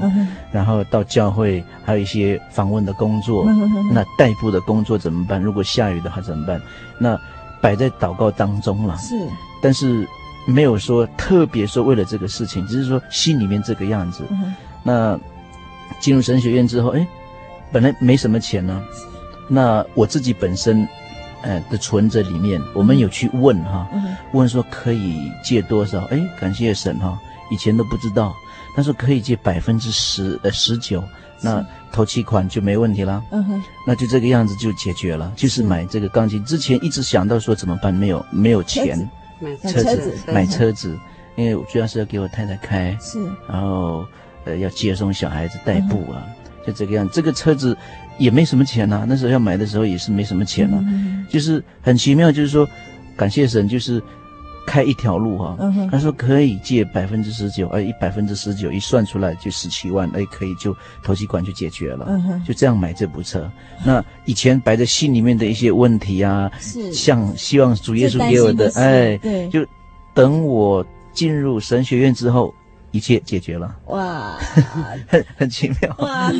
[0.51, 3.45] 然后到教会还有一些访问的工作。
[3.91, 5.41] 那代步的工作怎么办？
[5.41, 6.61] 如果下雨的话怎么办？
[6.99, 7.19] 那
[7.61, 8.95] 摆在祷告当中了。
[8.97, 9.15] 是，
[9.61, 10.07] 但是
[10.45, 14.23] 没有说特别说为了这个事情，只是说心里面这个样子。
[14.83, 15.19] 那
[15.99, 17.07] 进入神学院之后，哎，
[17.71, 18.83] 本来没什么钱呢。
[19.47, 20.87] 那我自己本身。
[21.45, 23.87] 呃的存折里面，我们有去问哈，
[24.33, 26.03] 问说可以借多少？
[26.05, 27.17] 哎，感谢神哈，
[27.51, 28.35] 以前都不知道，
[28.75, 31.03] 他说可以借百分之十呃十九，
[31.41, 33.23] 那头期款就没问题了。
[33.31, 36.43] 嗯哼，那就这个样子就解决了，就是买这个钢琴。
[36.43, 39.07] 之前一直想到说怎么办，没有没有钱，
[39.39, 40.97] 买车子买车子，
[41.35, 44.03] 因为主要是要给我太太开，是，然后
[44.45, 46.25] 呃要接送小孩子代步啊，
[46.65, 47.07] 就这个样。
[47.13, 47.77] 这个车子。
[48.17, 52.67] 也没什么钱呐、啊，那时候要买的时候也是没什么钱啊，嗯、就是很奇妙，就是说，
[53.17, 54.01] 感谢神，就是
[54.65, 55.57] 开一条路哈、啊。
[55.59, 63.51] 嗯、他说可以借百分之十九，哎，一百分之十九一算出来就十七万，哎，可以就头期款就解决了，嗯、就这样买这部车。
[63.83, 66.51] 那以前摆在心里面的一些问题啊，
[66.93, 69.65] 像希望主耶稣给我的，哎，对，就
[70.13, 72.53] 等我进入神学院之后。
[72.95, 74.37] 一切解决了，哇，
[75.05, 76.31] 很很奇妙，哇，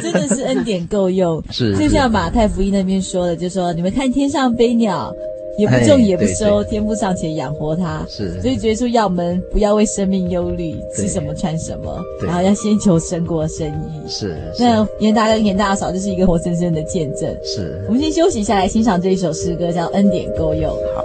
[0.00, 5.12] 真的是恩典够用， 是，就像马太福音那边说的，就说你们看天上飞鸟，
[5.58, 21.02] 也不种也不收，天父尚且养活它，是，所以耶稣要我们不要为生命忧虑，吃什么穿什么，然后要先求神国生意，是，那严大哥跟严大嫂就是一个活生生的见证，是，我们先休息一下来欣赏这一首诗歌，叫《恩典够用》，好。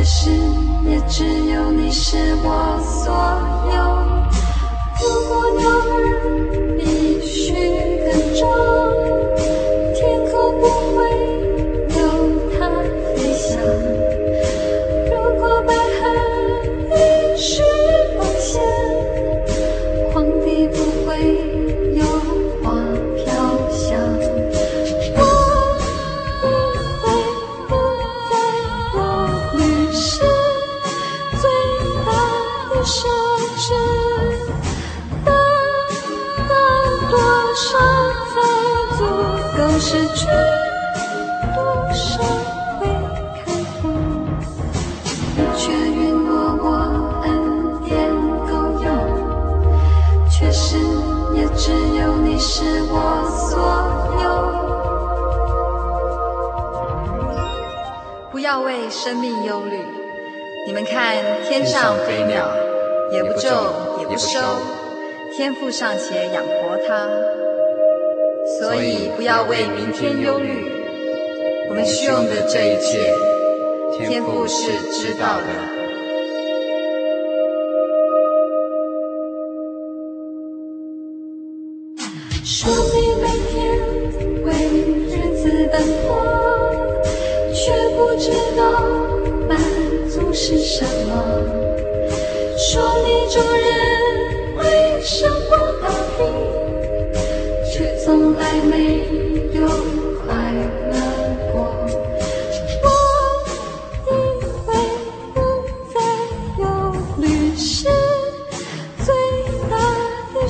[0.00, 0.30] 也是
[0.86, 3.12] 也只有你是我所
[3.70, 3.76] 有。
[4.98, 5.89] 如果能
[59.02, 59.78] 生命忧虑，
[60.66, 61.16] 你们看
[61.48, 62.54] 天上飞鸟，
[63.10, 63.50] 也不种
[63.98, 64.38] 也不收，
[65.34, 67.08] 天父尚且养活它，
[68.58, 70.70] 所以不要为明天忧虑。
[71.70, 73.14] 我们需用的这一切，
[74.06, 75.69] 天父是知道的。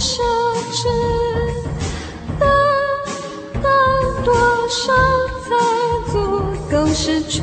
[0.00, 0.22] 奢
[0.72, 0.88] 侈
[2.38, 2.46] 的
[3.60, 3.68] 到
[4.24, 4.32] 多
[4.66, 4.92] 少
[5.44, 7.42] 才足够失去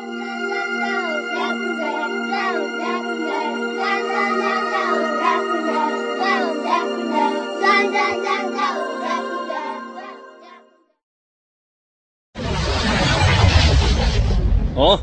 [14.81, 14.99] 哦，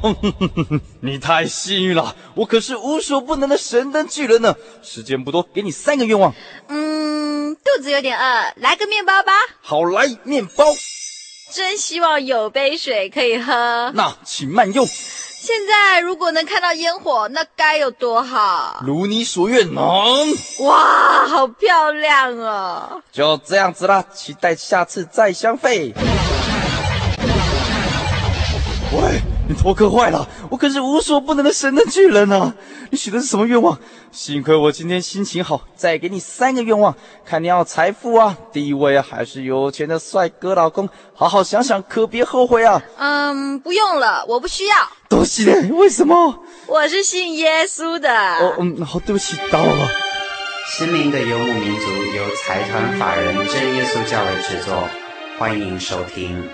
[1.03, 4.57] 你太幸运了，我可是无所不能的神灯巨人呢。
[4.83, 6.35] 时间不多，给你三个愿望。
[6.67, 9.33] 嗯，肚子有点饿，来个面包吧。
[9.61, 10.65] 好，来面包。
[11.53, 13.93] 真希望有杯水可以喝。
[13.95, 14.85] 那请慢用。
[14.85, 18.83] 现在如果能看到烟火，那该有多好。
[18.85, 19.85] 如你所愿，能。
[20.59, 23.01] 哇，好漂亮哦。
[23.13, 25.95] 就这样子啦，期待下次再相会。
[28.93, 29.38] 喂。
[29.49, 32.55] 你头壳坏了，我可是无所不能的神的巨人啊！
[32.91, 33.79] 你许的是什么愿望？
[34.13, 36.95] 幸亏我今天心情好，再给你三个愿望，
[37.25, 40.87] 看你要财富啊、地位啊，还是有钱的帅哥老公？
[41.15, 42.83] 好好想想，可别后悔啊！
[42.99, 44.75] 嗯，不用了，我不需要。
[45.09, 46.43] 多谢你，为什么？
[46.67, 48.11] 我是信耶稣的。
[48.11, 49.91] 哦，嗯，好，对不起，打扰了。
[50.77, 54.87] 心灵的游牧民族由财团法人真耶稣教会制作，
[55.39, 56.47] 欢迎收听。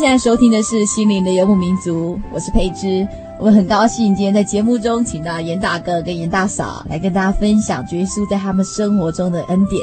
[0.00, 3.06] 现在收听的是《心灵的游牧民族》，我是佩芝。
[3.38, 9.82] 我们很高兴今天在节目中请到严大哥跟严大嫂来跟大家分享耶稣在他们生活中的恩典。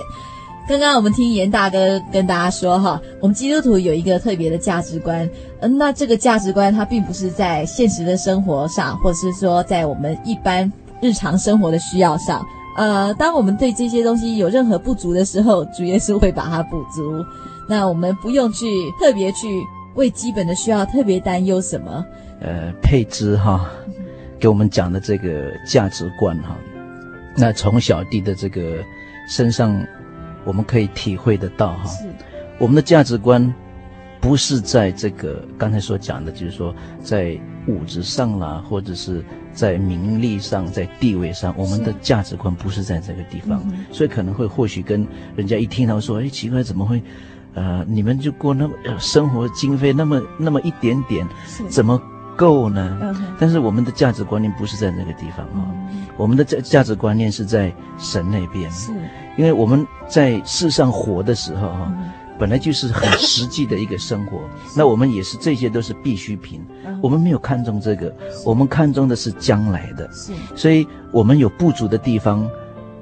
[0.67, 12.43] 刚刚我们听严大哥跟大家说哈，我们基督徒有一个特别的价值观，嗯，那这个价值观它并不是在现实的生活上，或者是说在我们一般日常生活的需要上，
[12.75, 17.23] 呃，当我们对这些东西有任何不足的时候，主耶稣会把它补足。
[17.69, 18.65] 那我们不用去
[18.97, 19.61] 特别去
[19.97, 22.05] 为基本的需要特别担忧什么。
[22.39, 23.69] 呃，佩芝哈，
[24.39, 26.55] 给我们讲的这个价值观哈，
[27.35, 28.77] 那从小弟的这个
[29.27, 29.85] 身上。
[30.45, 31.91] 我们可以体会得到哈，
[32.57, 33.53] 我们的价值观
[34.21, 36.73] 不是在这个刚才所讲的，就是说
[37.03, 37.37] 在
[37.67, 39.21] 物质上啦，或者是
[39.51, 47.03] 在名利上，在地位上，我们的价值观不是在这个地方，所以可能会或许跟人家一听到说，哎，奇怪，怎么会，
[47.57, 51.27] 呃，你们就过那么生活经费那么那么一点点，
[51.67, 51.99] 怎么
[52.35, 53.15] 够呢？
[53.39, 55.65] 但是我们的价值观念不是在那个地方哈，
[56.17, 58.69] 我们的价价值观念是在神那边。
[58.69, 58.91] 是。
[59.37, 61.91] 因为我们在世上活的时候哈，
[62.37, 64.39] 本来就是很实际的一个生活，
[64.75, 66.63] 那我们也是这些都是必需品，
[67.01, 70.07] 我们没有看重这个，我们看重的是将来的，
[70.55, 72.47] 所以我们有不足的地方，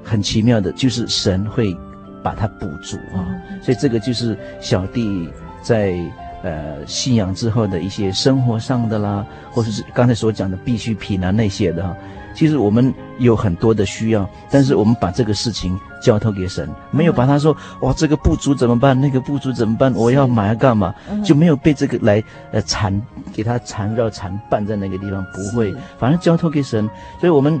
[0.02, 1.76] 很奇妙的就是神会
[2.22, 3.24] 把它补足啊，
[3.62, 5.28] 所以这个就是小弟
[5.62, 5.98] 在
[6.42, 11.96] 呃信仰之后的一些生活上的啦，或者是刚才所讲的必需品啊那些的哈。
[12.34, 20.94] 其实我们有很多的需要，但是我们把这个事情交托给神，没有把他说哇这个不足怎么办，那个不足怎么办，我要买要干嘛，
[21.24, 23.00] 就没有被这个来呃缠
[23.32, 26.86] 给他缠绕缠绊在那个地方，不会，反正交托给神，
[27.18, 27.58] 所以我们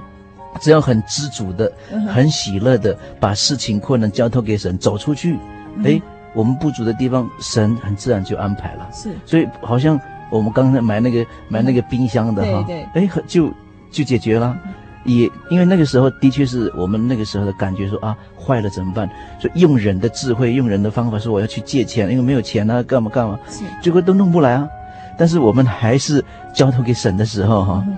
[0.60, 1.70] 只要很知足的、
[2.08, 5.38] 很喜乐的把事情困难交托给神，走出去，
[5.84, 6.00] 哎，
[6.34, 8.88] 我们不足的地方，神很自然就安排了。
[8.92, 10.00] 是，所以好像
[10.30, 13.52] 我们刚才买那个买那个冰箱的哈，哎，就。
[13.88, 14.54] 就解决了，
[15.04, 19.08] 也因为那个时候的确是我们那个时候的感觉说，啊坏了怎么办？
[19.40, 23.38] 所以用人的智慧，用人的方法说我要去借钱，因为没有钱啊，干嘛干嘛，
[23.80, 24.68] 结果都弄不来啊。
[25.16, 27.84] 但是我们还是交托给神的时候哈。
[27.86, 27.96] 嗯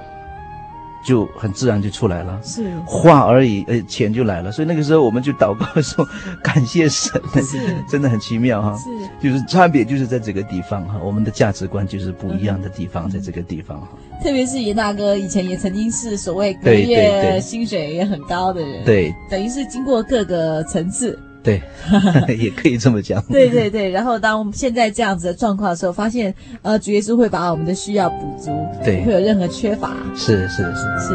[1.08, 4.52] 就很自然就出来了，是话而已，呃，钱就来了。
[4.52, 6.06] 所以那个时候我们就祷告说，
[6.44, 8.76] 感谢神，是真的很奇妙哈。
[8.76, 8.90] 是，
[9.26, 13.88] 就是差别就是在这个地方哈，我们的价值观就是不一样的地方，在这个地方哈。
[14.22, 21.18] 特别是严大哥以前也曾经是所谓隔月薪水也很高的人，对，等于是经过各个层次。
[21.48, 21.62] 对，
[22.36, 23.22] 也可以这么讲。
[23.30, 28.50] 对对对，然后当我们现在这样子的状况的时候，发现呃，主耶稣会把我们的需要补足，
[28.84, 29.92] 对，不会有任何缺乏。
[30.14, 31.08] 是是是是。
[31.08, 31.14] 是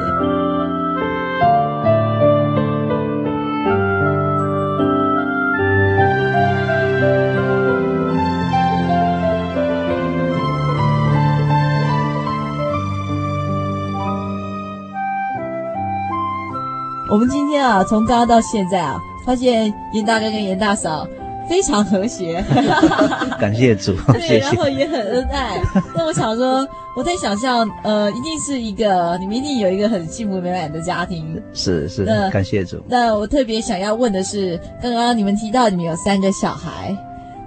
[17.11, 18.99] 我们今天啊，从刚刚到现在啊。
[19.25, 21.07] 发现严大哥跟严大嫂
[21.49, 22.43] 非常和谐，
[23.39, 25.61] 感谢主， 对，谢谢，然后也很恩爱。
[25.93, 26.65] 那我想说，
[26.95, 31.41] 我在想象，呃，一定是一个你们一定有一个很幸福美满的家庭。
[31.53, 32.81] 是是，那感谢主。
[32.87, 36.95] 那我特别想要问的是，刚刚你们提到你们有三个小孩，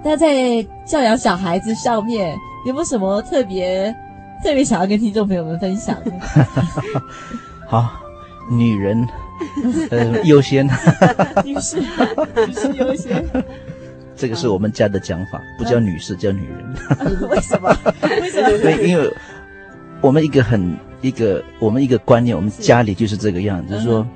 [0.03, 2.35] 那在教养小孩子上面
[2.67, 3.93] 有没有什么特别
[4.43, 5.97] 特别想要跟听众朋友们分享？
[7.67, 7.89] 好，
[8.51, 9.07] 女人。
[9.91, 10.67] 呃，优先，
[11.45, 13.25] 女士，女士优先。
[14.15, 17.29] 这个是我们家的讲法，不叫女士，叫女人。
[17.29, 17.69] 为什么？
[18.01, 18.49] 为什么？
[18.57, 19.13] 对，因为
[20.01, 24.07] 我们一个很一个我们一个观念，我们家里就是这个样子，就是说，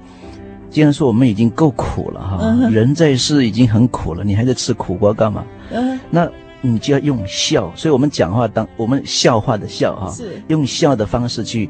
[0.71, 5.45] 既然说我们已经够苦了哈，人在世已经很苦了，你还在吃苦瓜干嘛？
[6.09, 6.27] 那
[6.61, 11.69] 你就要用笑，所以我们讲话当我们笑话的笑哈，是用笑的方式去。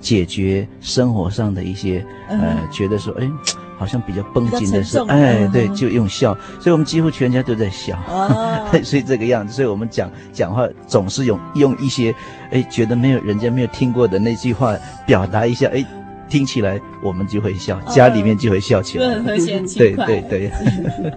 [0.00, 3.30] 解决生活上的一些呃，觉得说哎，
[3.78, 7.98] 好像比较绷紧的事，哎，对，就用笑，所以我们几乎全家都在笑，
[8.84, 12.14] 所以这个样子，所以我们讲讲话总是用用一些
[12.50, 14.76] 哎，觉得没有人家没有听过的那句话
[15.06, 15.82] 表达一下，哎，
[16.28, 21.12] 听起来我们就会笑，家里面就会笑起来，很和谐轻快，对对对。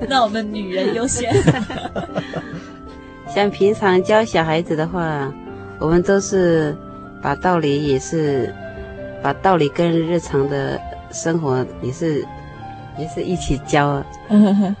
[0.08, 1.30] 那我们女人优先，
[3.34, 5.30] 像平常教小孩子的话，
[5.78, 6.76] 我们都是。
[7.22, 8.52] 把道理也是，
[9.22, 10.80] 把道理跟日常的
[11.12, 12.24] 生活也是，
[12.98, 14.06] 也是一起教啊。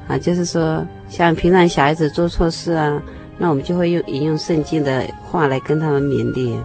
[0.08, 3.02] 啊，就是说，像平常小孩子做错事啊，
[3.38, 6.58] 那我们就会用引用圣经的话来跟他们勉励。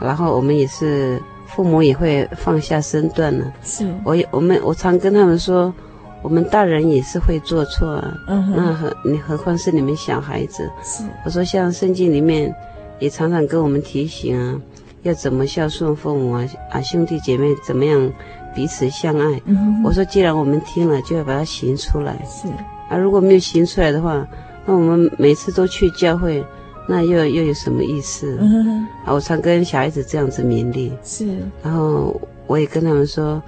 [0.00, 3.50] 然后我们也是父母也会放下身段呢。
[3.62, 3.86] 是。
[4.04, 5.72] 我也我们我常跟他们说，
[6.20, 8.14] 我们大人也是会做错啊。
[8.28, 8.52] 嗯。
[8.54, 10.70] 那何你何况是你们小孩子？
[10.84, 11.04] 是。
[11.24, 12.54] 我说像圣经里面
[12.98, 14.60] 也常常跟我们提醒啊。
[15.06, 18.12] 要怎么孝顺父母啊啊，兄弟姐妹怎么样
[18.54, 19.40] 彼此相爱。
[19.44, 22.18] 嗯我说，既然我们听了，就要把它行出来。
[22.26, 22.48] 是
[22.88, 24.26] 啊，如果没有行出来的话，
[24.64, 26.44] 那我们每次都去教会，
[26.88, 28.36] 那又又有什么意思？
[28.40, 30.92] 嗯啊，我常跟小孩子这样子勉励。
[31.04, 31.26] 是，
[31.62, 33.40] 然后我也跟他们说，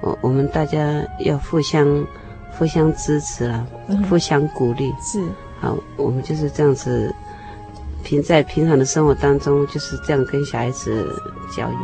[0.00, 2.04] 我我们大家要互相
[2.58, 4.92] 互相支持啊，嗯互相鼓励。
[5.00, 5.22] 是，
[5.60, 7.14] 好，我们就是这样子。
[8.06, 11.04] 平在平常的生活当中，就是这样跟小孩子
[11.50, 11.76] 教养。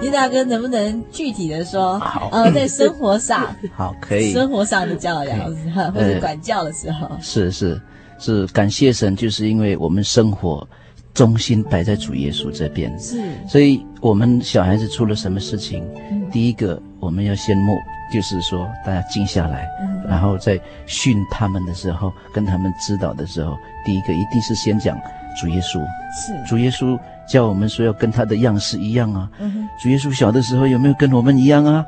[0.00, 2.00] 林大哥，能不能具体的说？
[2.00, 4.32] 好，呃，在生活上， 好，可以。
[4.32, 5.38] 生活上的教养，
[5.94, 7.80] 或者管教的时候，是是
[8.18, 10.66] 是，感谢神，就是因为我们生活
[11.14, 15.84] 中心摆在主耶稣这边，是，所以我们小孩子出了什么事情，
[16.32, 17.76] 第一个我们要先默，
[18.12, 19.68] 就是说大家静下来，
[20.08, 24.98] 然后在训他们的时候，跟他们指导的时候，第一个一定是先讲
[25.40, 25.80] 主耶稣，
[26.14, 26.98] 是主耶稣。
[27.28, 29.28] 叫我们说要跟他的样式一样啊！
[29.40, 31.84] 嗯、主耶稣小的时候有没有跟我们一样啊？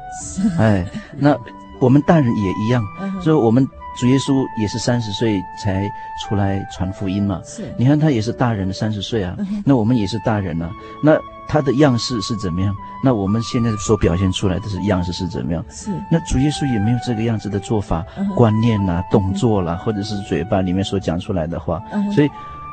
[0.59, 0.85] 哎，
[1.17, 1.33] 那
[1.79, 2.83] 我们大人也一样。
[3.01, 3.65] 嗯、所以我们
[4.01, 5.89] 主耶稣也是三十岁才
[6.21, 7.41] 出来传福音嘛。
[7.45, 9.63] 是，你看他也是大人的三十岁啊、嗯。
[9.65, 10.69] 那我们也是大人啊。
[11.05, 11.17] 那
[11.49, 12.75] 他的样式是怎么样？
[13.03, 15.65] 那我们现在所表现出来的是样式是怎么样？
[15.71, 15.91] 是。
[16.11, 21.83] 那主耶稣也没有这个样子的做法、嗯、观念啦、动作啦，或者是嘴巴里面所讲出来的话。
[21.93, 22.29] 嗯、所以。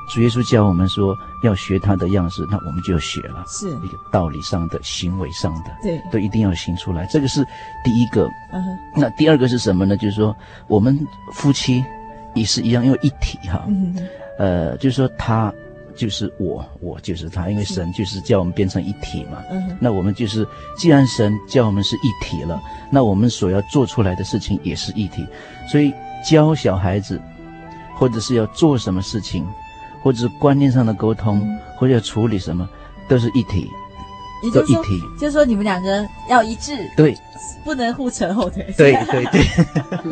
[0.07, 7.07] 主耶稣教我们说要学他的样式，那我们就学了，是一个道理上的、行为上的，对，都一定要行出来。
[7.07, 7.43] 这个是
[7.83, 8.29] 第一个。
[8.53, 8.63] 嗯，
[8.95, 9.97] 那第二个是什么呢？
[9.97, 10.95] 就是说我们
[11.33, 11.83] 夫妻
[12.35, 13.65] 也是一样，因为一体哈。
[13.67, 13.95] 嗯，
[14.37, 15.51] 呃，就是说他
[15.95, 19.43] 就是我，我就是他，因为神就是叫我们变成一体嘛。
[19.49, 25.25] 嗯，那我们就是，既然神叫我们是一体了，那我们所要做出来的事情也是一体。
[25.71, 25.93] 所以
[26.29, 27.19] 教小孩子，
[27.95, 29.45] 或者是要做什么事情。
[30.03, 32.69] 或者是观念上的沟通，嗯、或者要处理什么，
[33.07, 33.67] 都是一体，
[34.53, 35.01] 都一体。
[35.19, 37.17] 就是说你们两个要一致，对，
[37.63, 38.71] 不能互扯后腿。
[38.77, 39.43] 对对对。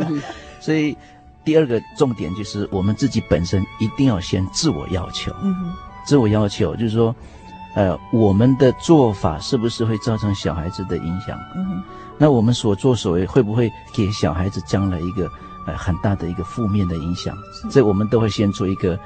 [0.60, 0.98] 所以
[1.44, 5.34] 第二个重点就是我们自己本身一定要先自我要求。
[5.42, 5.74] 嗯，
[6.06, 7.16] 自我要求就是说，
[7.76, 11.38] 呃，我们的做法是不是会造成小孩子的影响？
[11.56, 11.84] 嗯，
[12.18, 15.30] 那我们所作所为会不会给小孩子将来一个
[15.68, 17.36] 呃很大的一个负面的影响？
[17.70, 19.00] 这我们都会先做一个。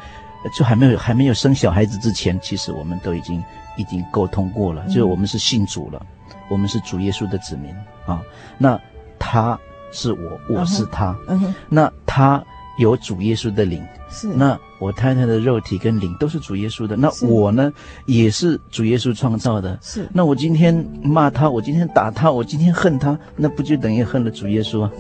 [0.54, 3.44] 就还没有还没有生小孩子之前，其实我们都已经
[3.76, 6.06] 已经沟通过了，嗯、就是我们是信主了，
[6.48, 7.76] 我们是主耶稣的子民
[8.06, 8.22] 啊。
[8.58, 8.80] 那
[9.18, 9.60] 他
[9.92, 12.44] 是我，我是他，嗯哼，那他
[12.78, 14.28] 有主耶稣的灵，是。
[14.28, 17.74] 那我太太的肉体跟灵都是主耶稣的，那我呢
[18.06, 20.08] 也是主耶稣创造的，是。
[20.14, 24.92] 那我今天骂他，我今天打他，我今天恨他，那不就等于恨了主耶稣啊？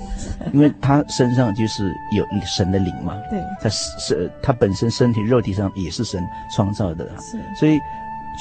[0.51, 6.23] 因为他身上就是有神的灵嘛，对，他是他本身身体肉体上也是神
[6.55, 7.79] 创造的，是，所以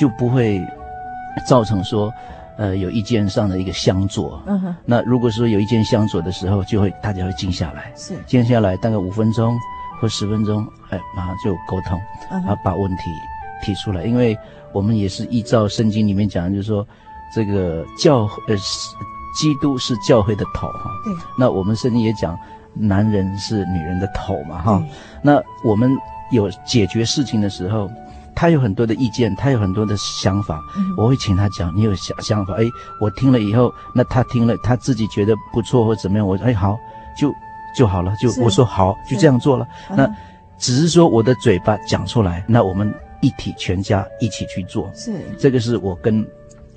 [0.01, 0.67] 就不会
[1.47, 2.11] 造成说，
[2.57, 4.43] 呃，有意见上的一个相左。
[4.47, 9.57] 嗯哼，那如果说有意见相左的时候，就会大家会静下来，是，静下来大概五分钟
[10.01, 12.01] 或十分钟，哎，马上就沟通，
[12.31, 13.03] 嗯，然后把问题
[13.63, 14.37] 提出来，因为
[14.73, 16.87] 我们也是依照圣经里面讲的，就是说
[17.35, 18.57] 这个教呃。
[19.39, 21.13] 基督是教会的头哈，对。
[21.39, 22.35] 那我们圣经也讲，
[22.73, 24.83] 男人是女人的头嘛哈。
[25.21, 25.95] 那我们
[26.33, 27.87] 有解决事情的时候，
[28.37, 31.75] 他有很多的意见，他有很多的想法，嗯、我会请他讲。
[31.75, 32.55] 你有想想法？
[32.55, 32.71] 哎，
[33.01, 36.79] 我听了以后，那他听了，他自己觉得不错或怎么样，我哎好，
[37.19, 37.35] 就
[37.77, 39.67] 就好了，就我说好，就这样做了。
[39.97, 40.07] 那
[40.59, 44.89] 只是说我的嘴巴讲出来，那我们一体全家一起去做。
[44.95, 46.25] 是，这个是我跟。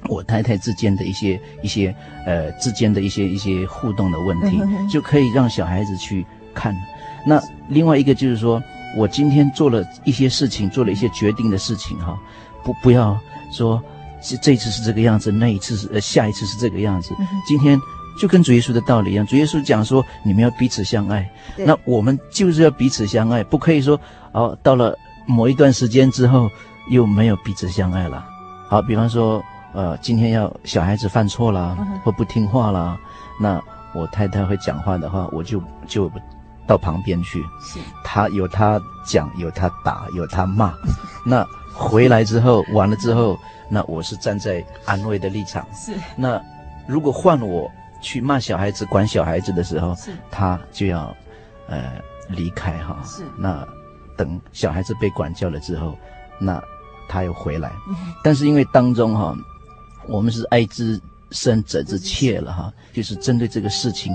[0.08, 1.94] 我太太之间的一些一些
[2.26, 6.74] 呃之间的一些一些互动的问题，嗯、就可以让小孩子去看。
[7.26, 7.38] 那
[7.68, 8.64] 另外一个就是说，
[8.98, 12.18] 我今天做了一些事情，做了一些决定的事情哈，
[12.64, 13.18] 不不要
[13.52, 13.82] 说
[14.22, 17.14] 这这次是这个样子，那一次是呃下一次是这个样子。
[17.20, 17.80] 嗯、今天
[18.20, 24.00] 就跟主耶稣的道理一样，主耶稣讲说你们要彼此相爱，那我们就是要彼此相爱，不可以说
[24.32, 26.50] 哦到了某一段时间之后
[26.90, 28.26] 又没有彼此相爱了。
[28.68, 29.44] 好，比方说。
[29.72, 33.00] 呃，今天要小孩子犯错了或不听话了，
[33.40, 33.62] 那
[33.94, 36.12] 我太太会讲话的话，我就就
[36.70, 37.42] 到旁边去。
[37.60, 40.72] 是，他有他讲，有他打，有他骂。
[41.26, 41.44] 那
[41.74, 45.66] 回来之后， 完了之后，那我是站在安慰的立场。
[45.74, 45.94] 是。
[46.16, 46.40] 那
[46.88, 47.70] 如果换我
[48.02, 51.14] 去骂小孩子、管小孩子的时候，是，他就要
[51.68, 51.94] 呃
[52.30, 53.00] 离开哈。
[53.04, 53.24] 是。
[53.36, 53.68] 那
[54.16, 55.98] 等小孩子被管教了之后，
[56.40, 56.62] 那
[57.08, 57.72] 他又回来。
[58.24, 59.36] 但是因为当中哈。
[60.08, 61.00] 我们是爱之
[61.30, 64.12] 深，责之切了哈，就是针对这个事情，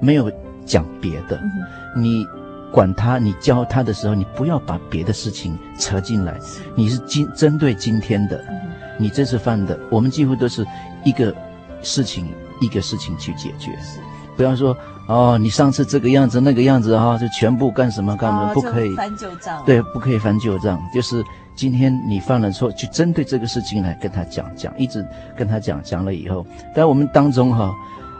[0.00, 0.28] 没有
[0.66, 1.40] 讲别的。
[1.96, 2.26] 你
[2.72, 6.38] 管他，你教他的时候，你不要把别的事情扯进来，
[6.74, 8.44] 你是今针对今天的，
[8.98, 10.66] 你这次犯的，我们几乎都是
[11.04, 11.34] 一个
[11.80, 12.26] 事情
[12.60, 13.70] 一个事情去解决，
[14.36, 18.94] 不要说哦，你上次这个样子那个样子哈、哦，就全部干什么干什么，不可以。
[18.94, 26.44] 翻旧账，对，不可以翻旧账，就是今天你犯了错，就针对这个事情来跟他讲讲，一直跟他讲讲了以后，
[26.74, 27.72] 但我们当中哈。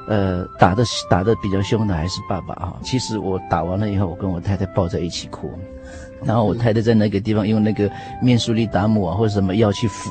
[0.09, 2.75] 呃，打的打的比较凶的还是爸爸啊。
[2.83, 5.51] 其实我打完了以后，我跟我太太抱在一起哭，
[6.25, 7.91] 然后我太太在那个地方用那个
[8.23, 10.11] 面舒利达姆啊或者什么药去敷，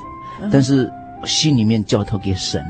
[0.52, 0.92] 但是
[1.26, 2.64] 心里面交托给神，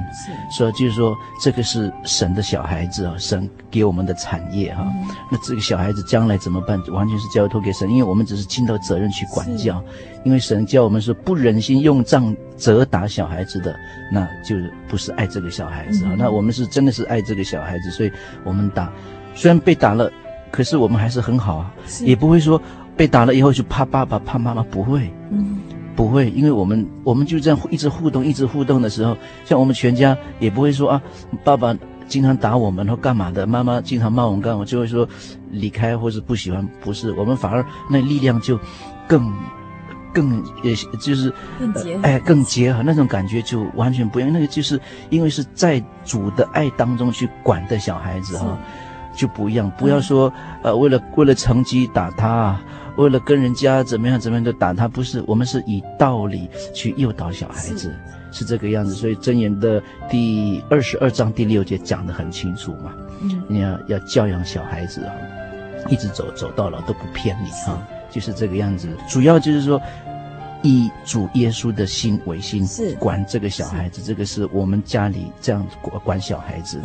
[0.50, 4.86] 所以就是说这个是神的小孩子啊，神给我们的产业哈。
[5.30, 6.82] 那这个小孩子将来怎么办？
[6.92, 9.84] 完全是交托给神，因为我们只是尽到责任去管教。
[10.24, 13.76] 因为神教我们说不忍心用杖责打小孩子的，
[14.12, 14.56] 那就
[14.88, 16.16] 不是爱这个小孩子啊。
[16.18, 18.12] 那我们是真的是爱这个小孩子，所以
[18.44, 18.92] 我们打，
[19.36, 20.12] 虽然被打了，
[20.50, 22.60] 可是我们还是很好啊，也不会说
[22.98, 25.14] 被打了以后就怕爸爸怕妈妈，不会，
[25.96, 29.16] 不会，因为我们我们就这样一直互动，一直互动的时候，
[29.46, 31.02] 像我们全家也不会说啊，
[31.44, 31.76] 爸爸
[32.08, 35.08] 经常打我们或干嘛的，妈妈经常骂我们干嘛，就会说
[35.52, 38.60] 离开或是不喜欢，不是，我们反而那力量就
[39.08, 39.34] 更。
[40.14, 41.30] 更也就是
[41.60, 44.32] 更结合，哎，更结合那种感觉就完全不一样。
[44.32, 44.80] 那个就是
[45.10, 48.58] 因为是在主的爱当中去管的小孩子哈，
[49.14, 49.70] 就不一样。
[49.78, 50.32] 不要说
[50.64, 52.58] 呃，为了为了成绩打他，
[52.98, 55.24] 为了跟人家怎么样怎么样就打他，不是。
[55.28, 58.94] 我们是以道理去诱导小孩子，是，是这个样子。
[58.94, 65.14] 所以箴言的第二十二章第六节讲得很清楚嘛，嗯，你要要教养小孩子啊，
[65.90, 67.82] 一直走走到老都不偏你啊。
[68.10, 69.82] 就是这个样子，主要就是说，
[70.64, 76.82] 以主耶稣的心为心，是管这个小孩子，这个是我们家里这样管管小孩子。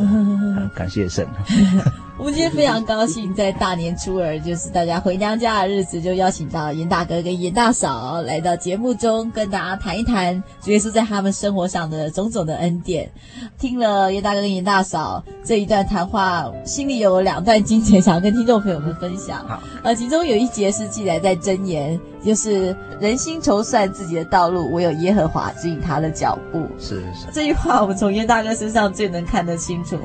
[0.74, 1.24] 感谢神。
[2.20, 13.10] 我们今天非常高兴，在大年初二，就是大家回娘家的日子，就邀请到严大哥跟严大嫂来到节目中，跟大家谈一谈主耶稣在他们生活上的种种的恩典。
[13.58, 19.38] 听了严大哥跟严大嫂这一段谈话，心里有两段经节想要跟听众朋友们分享。
[19.48, 26.66] 好，呃，其中有一节是记载在箴言，就是人心筹算自己的道路，唯有耶和华指引他的脚步。
[26.78, 29.98] 是是，这句话我们从严大哥身上最能看得清楚。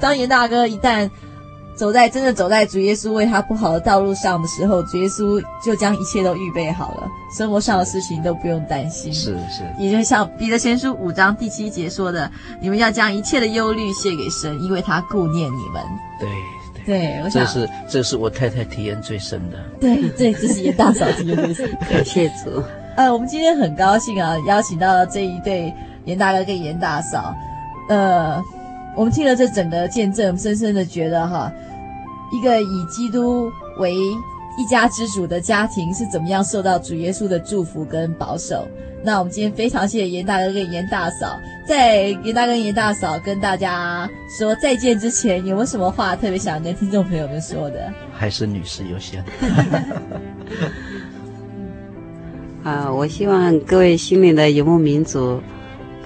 [0.00, 1.08] 当严大哥一旦
[1.76, 9.12] 走在真的走在主耶稣为他铺好的道路上的时候，主耶稣就将一切都预备好了，生活上的事情都不用担心。
[9.12, 15.82] 是是，也就像彼得前书五章第七节说的：“你们要将一切的忧虑卸给神，因为他顾念你们。”
[16.18, 16.28] 对
[16.86, 19.58] 对，对我想这是这是我太太体验最深的。
[19.78, 21.70] 对对，这是严大嫂体验最深。
[21.90, 22.62] 感谢主。
[22.96, 25.74] 呃，我们今天很高兴啊，邀请到这一对
[26.06, 27.34] 严大哥跟严大嫂。
[27.88, 28.42] 呃，
[28.96, 31.52] 我们听了这整个见证，深深的觉得哈。
[32.32, 38.66] 一个以基督为一家之主的家庭是怎么样受到主耶稣的祝福跟保守？
[39.04, 41.38] 那我们今天非常谢谢严大哥跟严大嫂，
[41.68, 47.92] 在严大哥跟严大嫂跟大家说再见之前，有没有什么话特别想跟听众朋友们说的？
[48.12, 49.24] 还是女士优先。
[52.64, 55.40] 啊，我希望各位心灵的游牧民族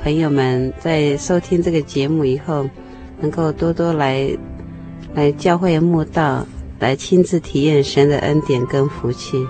[0.03, 2.69] 朋友们在收听这个节目以后，
[3.21, 4.31] 能够多多来。
[5.13, 6.47] 来教会慕道，
[6.79, 9.45] 来亲自体验神的恩典跟福气。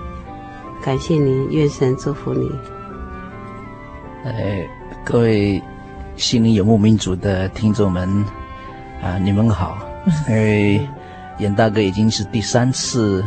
[0.81, 2.49] 感谢您，愿神祝福你。
[4.25, 4.67] 哎，
[5.05, 5.61] 各位
[6.15, 8.09] 心灵游牧民族的听众们
[9.03, 9.77] 啊，你们好！
[10.27, 10.81] 因为
[11.37, 13.23] 严大哥已经是第三次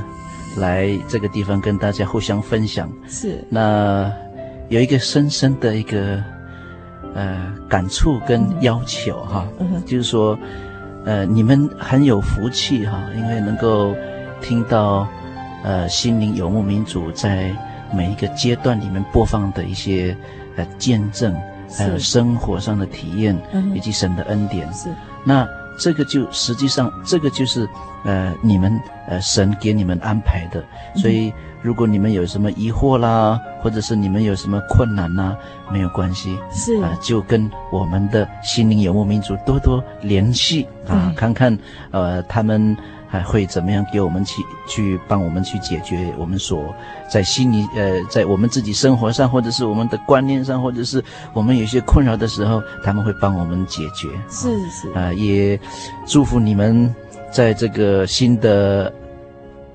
[0.57, 2.91] 来这个地方跟大家互相分享。
[3.07, 3.45] 是。
[3.49, 4.13] 那
[4.71, 6.21] 有一个深深的一个
[7.15, 10.39] 呃感触跟要求哈，嗯、就是说。
[11.07, 13.95] 呃，你们很有福气哈，因为能够
[14.41, 15.07] 听到，
[15.63, 17.55] 呃，心灵游牧民族在
[17.93, 20.17] 每一个阶段里面播放的一些
[20.57, 21.37] 呃见证，
[21.77, 23.39] 还有生活上的体验，
[23.75, 24.67] 以及神的恩典。
[24.73, 24.89] 是，
[25.27, 25.47] 那
[25.79, 27.69] 这个就实际上这个就是
[28.07, 30.65] 呃你们呃神给你们安排的，
[30.97, 31.31] 所以。
[31.65, 35.35] 如果你们有什么疑惑啦，或者是你们有什么困难呐，
[35.73, 41.59] 没有关系，是啊，就跟我们的心灵游牧民族多多联系啊，看看
[41.91, 42.77] 呃他们
[43.09, 46.63] 还会怎么样给我们去去帮我们去解决我们所
[47.11, 51.03] 在心里呃在我们自己生活上，或者是我们的观念上，或者是
[51.33, 54.11] 我们有些困扰的时候，他们会帮我们解决。
[54.29, 55.59] 是是啊，也
[56.05, 56.95] 祝福你们
[57.31, 58.93] 在这个新的。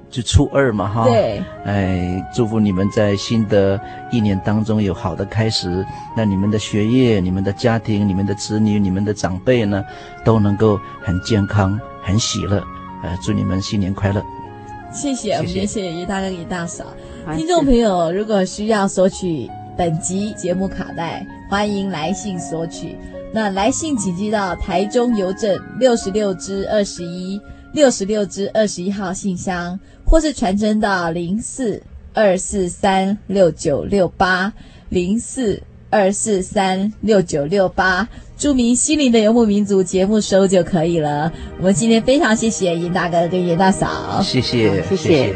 [0.10, 3.80] 就初二嘛，哈，对，哎，祝福你们在新的
[4.12, 5.86] 一年当中有好的开始。
[6.18, 9.84] 那你们的学业、你们的家庭、你们的子女、你们的长辈呢，
[10.26, 12.64] 都能够很健康、很喜乐。
[13.04, 14.24] 呃，祝你们新年快乐。
[14.92, 16.86] 谢谢，我们也谢谢于大哥、叶大嫂。
[17.26, 22.98] 好听众朋友，如果需要索取本集节目卡带，欢迎来信索取。
[23.32, 27.40] 那来信请寄到台中邮政六十六支二十一
[27.74, 29.80] 六十六支二十一号信箱，
[30.10, 31.84] 或是传真到零四
[32.16, 34.52] 二四三六九六八
[34.90, 41.32] 零四二四三六九六八，注明“心灵的游牧民族”节目收就可以了。
[41.60, 45.36] 我们今天非常谢谢严大哥跟严大嫂，谢谢，谢谢。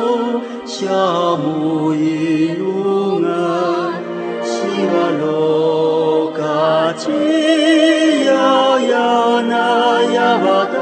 [0.81, 3.93] 小木伊路岸，
[4.41, 8.33] 西瓦罗嘎吉呀
[8.89, 10.75] 呀那呀巴达，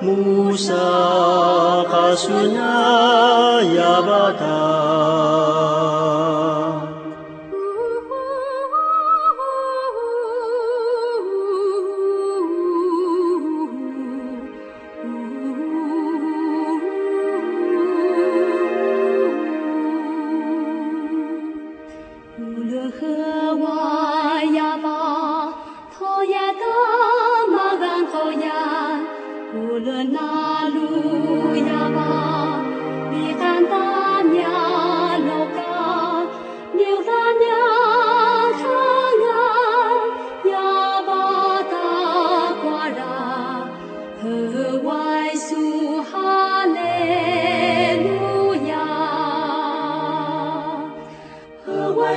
[0.00, 0.74] 木沙。
[1.88, 4.81] 卡苏呀呀巴达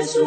[0.05, 0.21] 谢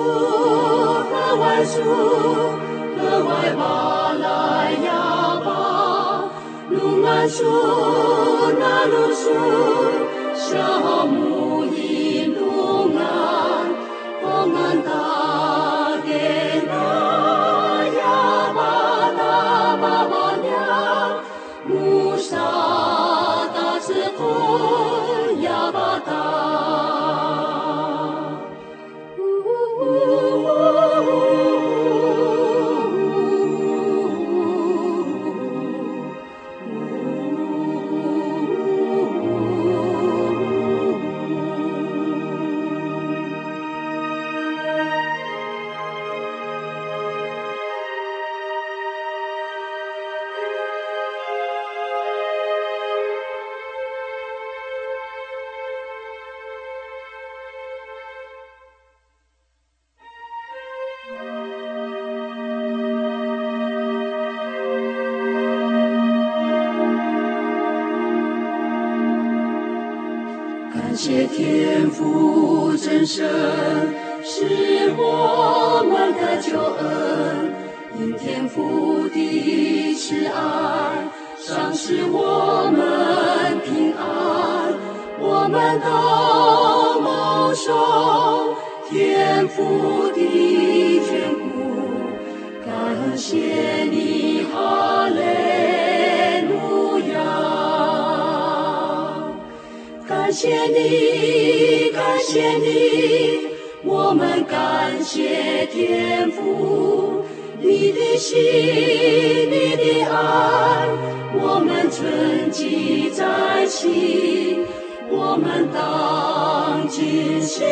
[108.71, 110.89] 你的爱，
[111.35, 114.65] 我们存记在心，
[115.11, 117.67] 我们当尽心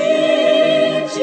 [1.09, 1.23] 尽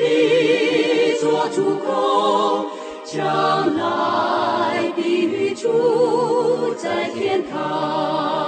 [0.00, 2.66] 力做主工，
[3.04, 8.39] 将来必与主在天堂。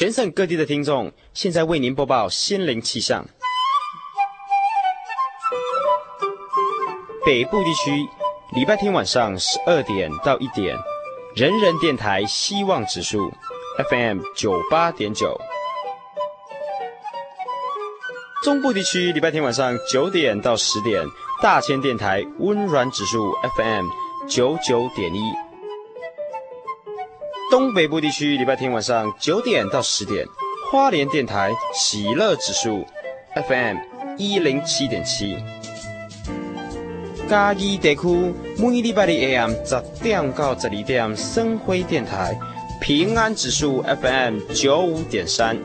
[0.00, 3.22] 全省各地的听众，现在为您播报心灵气象。
[7.26, 8.08] 北部地区，
[8.56, 10.74] 礼拜天晚上十二点到一点，
[11.36, 13.30] 人人电台希望指数
[13.90, 15.38] FM 九八点九。
[18.42, 21.04] 中部地区礼拜天晚上九点到十点，
[21.42, 23.84] 大千电台温暖指数 FM
[24.30, 25.49] 九九点一。
[27.50, 30.24] 东北部地区礼拜天晚上九点到十点，
[30.70, 32.86] 花莲电台喜乐指数
[33.34, 33.76] FM
[34.16, 35.36] 一零七点七。
[37.28, 42.38] 嘉义地区每礼拜的 AM 十点到十二点，生辉电台
[42.80, 45.58] 平安指数 FM 九五点三。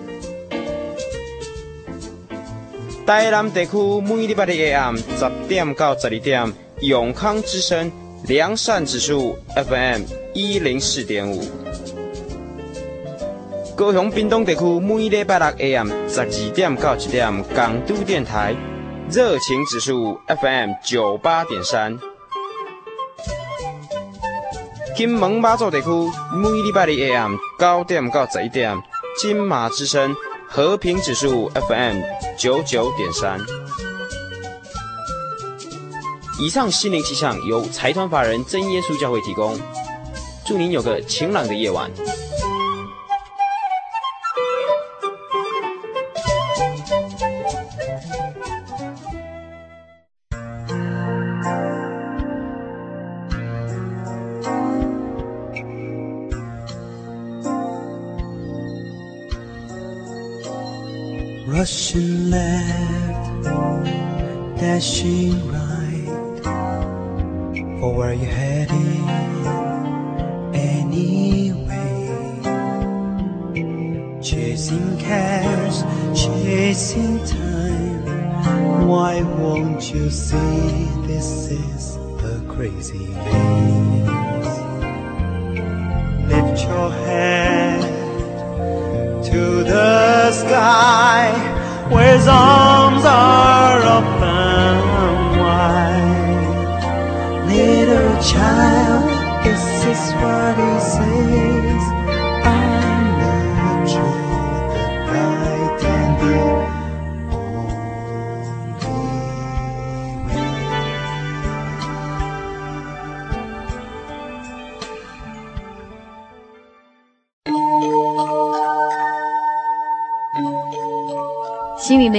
[3.06, 7.92] 台南地区每礼拜的 AM 十点到十二点，永康之声
[8.28, 10.02] 良善指数 FM
[10.34, 11.44] 一零四点五。
[13.76, 18.55] 高雄屏东地区每礼拜六 AM 十二点到一点，港都电台
[19.11, 21.99] 热情指数 FM 九八点三。
[24.95, 25.89] 金门马祖地区
[26.34, 28.82] 每礼拜的 AM 九点到十一点，
[29.19, 30.15] 金马之声。
[30.47, 32.01] 和平指数 FM
[32.38, 33.38] 九九点三，
[36.39, 39.59] 以上心灵气象由财团法人真耶稣教会提供，
[40.45, 41.91] 祝您有个晴朗的夜晚。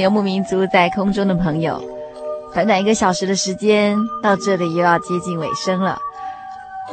[0.06, 1.82] 游牧民族，在空中的朋友，
[2.54, 5.98] 短短一个小时的时间，到这里又要接近尾声了。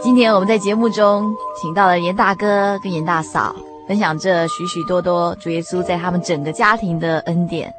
[0.01, 3.55] 今天我们在节目中请到了严大哥跟严大嫂，
[3.87, 7.71] 分享着许许多多主耶稣在他们整个家庭的恩典，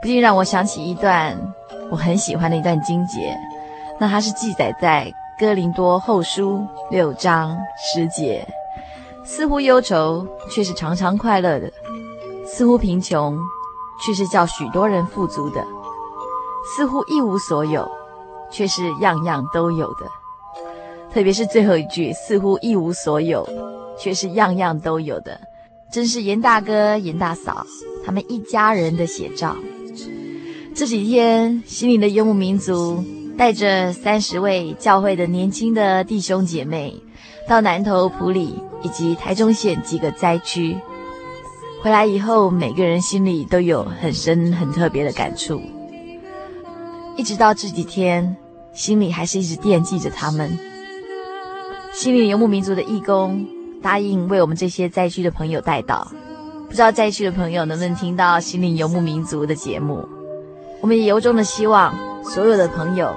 [0.00, 1.38] 不禁让我想起一段
[1.90, 3.36] 我很喜欢的一段经节。
[4.00, 8.42] 那它是记载在哥林多后书六章十节，
[9.22, 11.68] 似乎忧愁，却是常常快乐的；
[12.46, 13.38] 似乎贫穷。
[14.04, 15.64] 却是叫许多人富足的，
[16.74, 17.88] 似乎一无所有，
[18.50, 20.06] 却是样样都有的。
[21.12, 23.46] 特别是最后一句，似乎一无所有，
[23.98, 25.40] 却是样样都有的，
[25.92, 27.66] 真是严大哥、严大嫂
[28.04, 29.54] 他们一家人的写照。
[30.74, 33.04] 这几天，心灵的游牧民族
[33.36, 36.98] 带着三十位教会的年轻的弟兄姐妹，
[37.46, 40.76] 到南投埔里以及台中县几个灾区。
[41.82, 45.60] 回来以后，每个人心里都有很深、很特别的感触。
[47.16, 48.36] 一直到这几天，
[48.72, 50.56] 心里还是一直惦记着他们。
[51.92, 53.44] 心灵游牧民族的义工
[53.82, 56.06] 答应为我们这些灾区的朋友带到，
[56.68, 60.08] 不知道灾区的朋友能不能听到心灵游牧民族的节目？
[60.80, 63.12] 我们也由衷的希望所有的朋友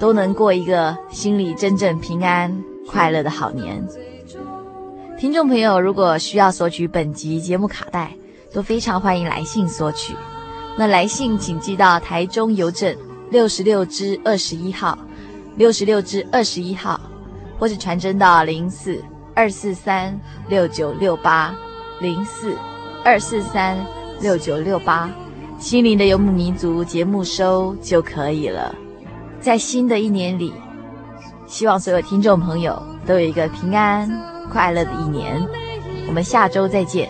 [0.00, 2.58] 都能过一个心里真正平安、
[2.88, 3.86] 快乐的好年。
[5.18, 8.12] 听众朋友，如果需要索取本集节目卡带，
[8.52, 10.14] 都非常欢迎来信索取。
[10.76, 12.94] 那来信请寄到台中邮政
[13.30, 14.98] 六十六支二十一号，
[15.56, 17.00] 六十六支二十一号，
[17.58, 19.02] 或是传真到零四
[19.34, 21.54] 二四三六九六八
[21.98, 22.54] 零四
[23.02, 23.74] 二四三
[24.20, 25.10] 六九六八，
[25.58, 28.74] 心灵的游牧民族节目收就可以了。
[29.40, 30.52] 在新的一年里，
[31.46, 34.35] 希望所有听众朋友都有一个平安。
[34.46, 35.40] 快乐的一年，
[36.06, 37.08] 我们下周再见。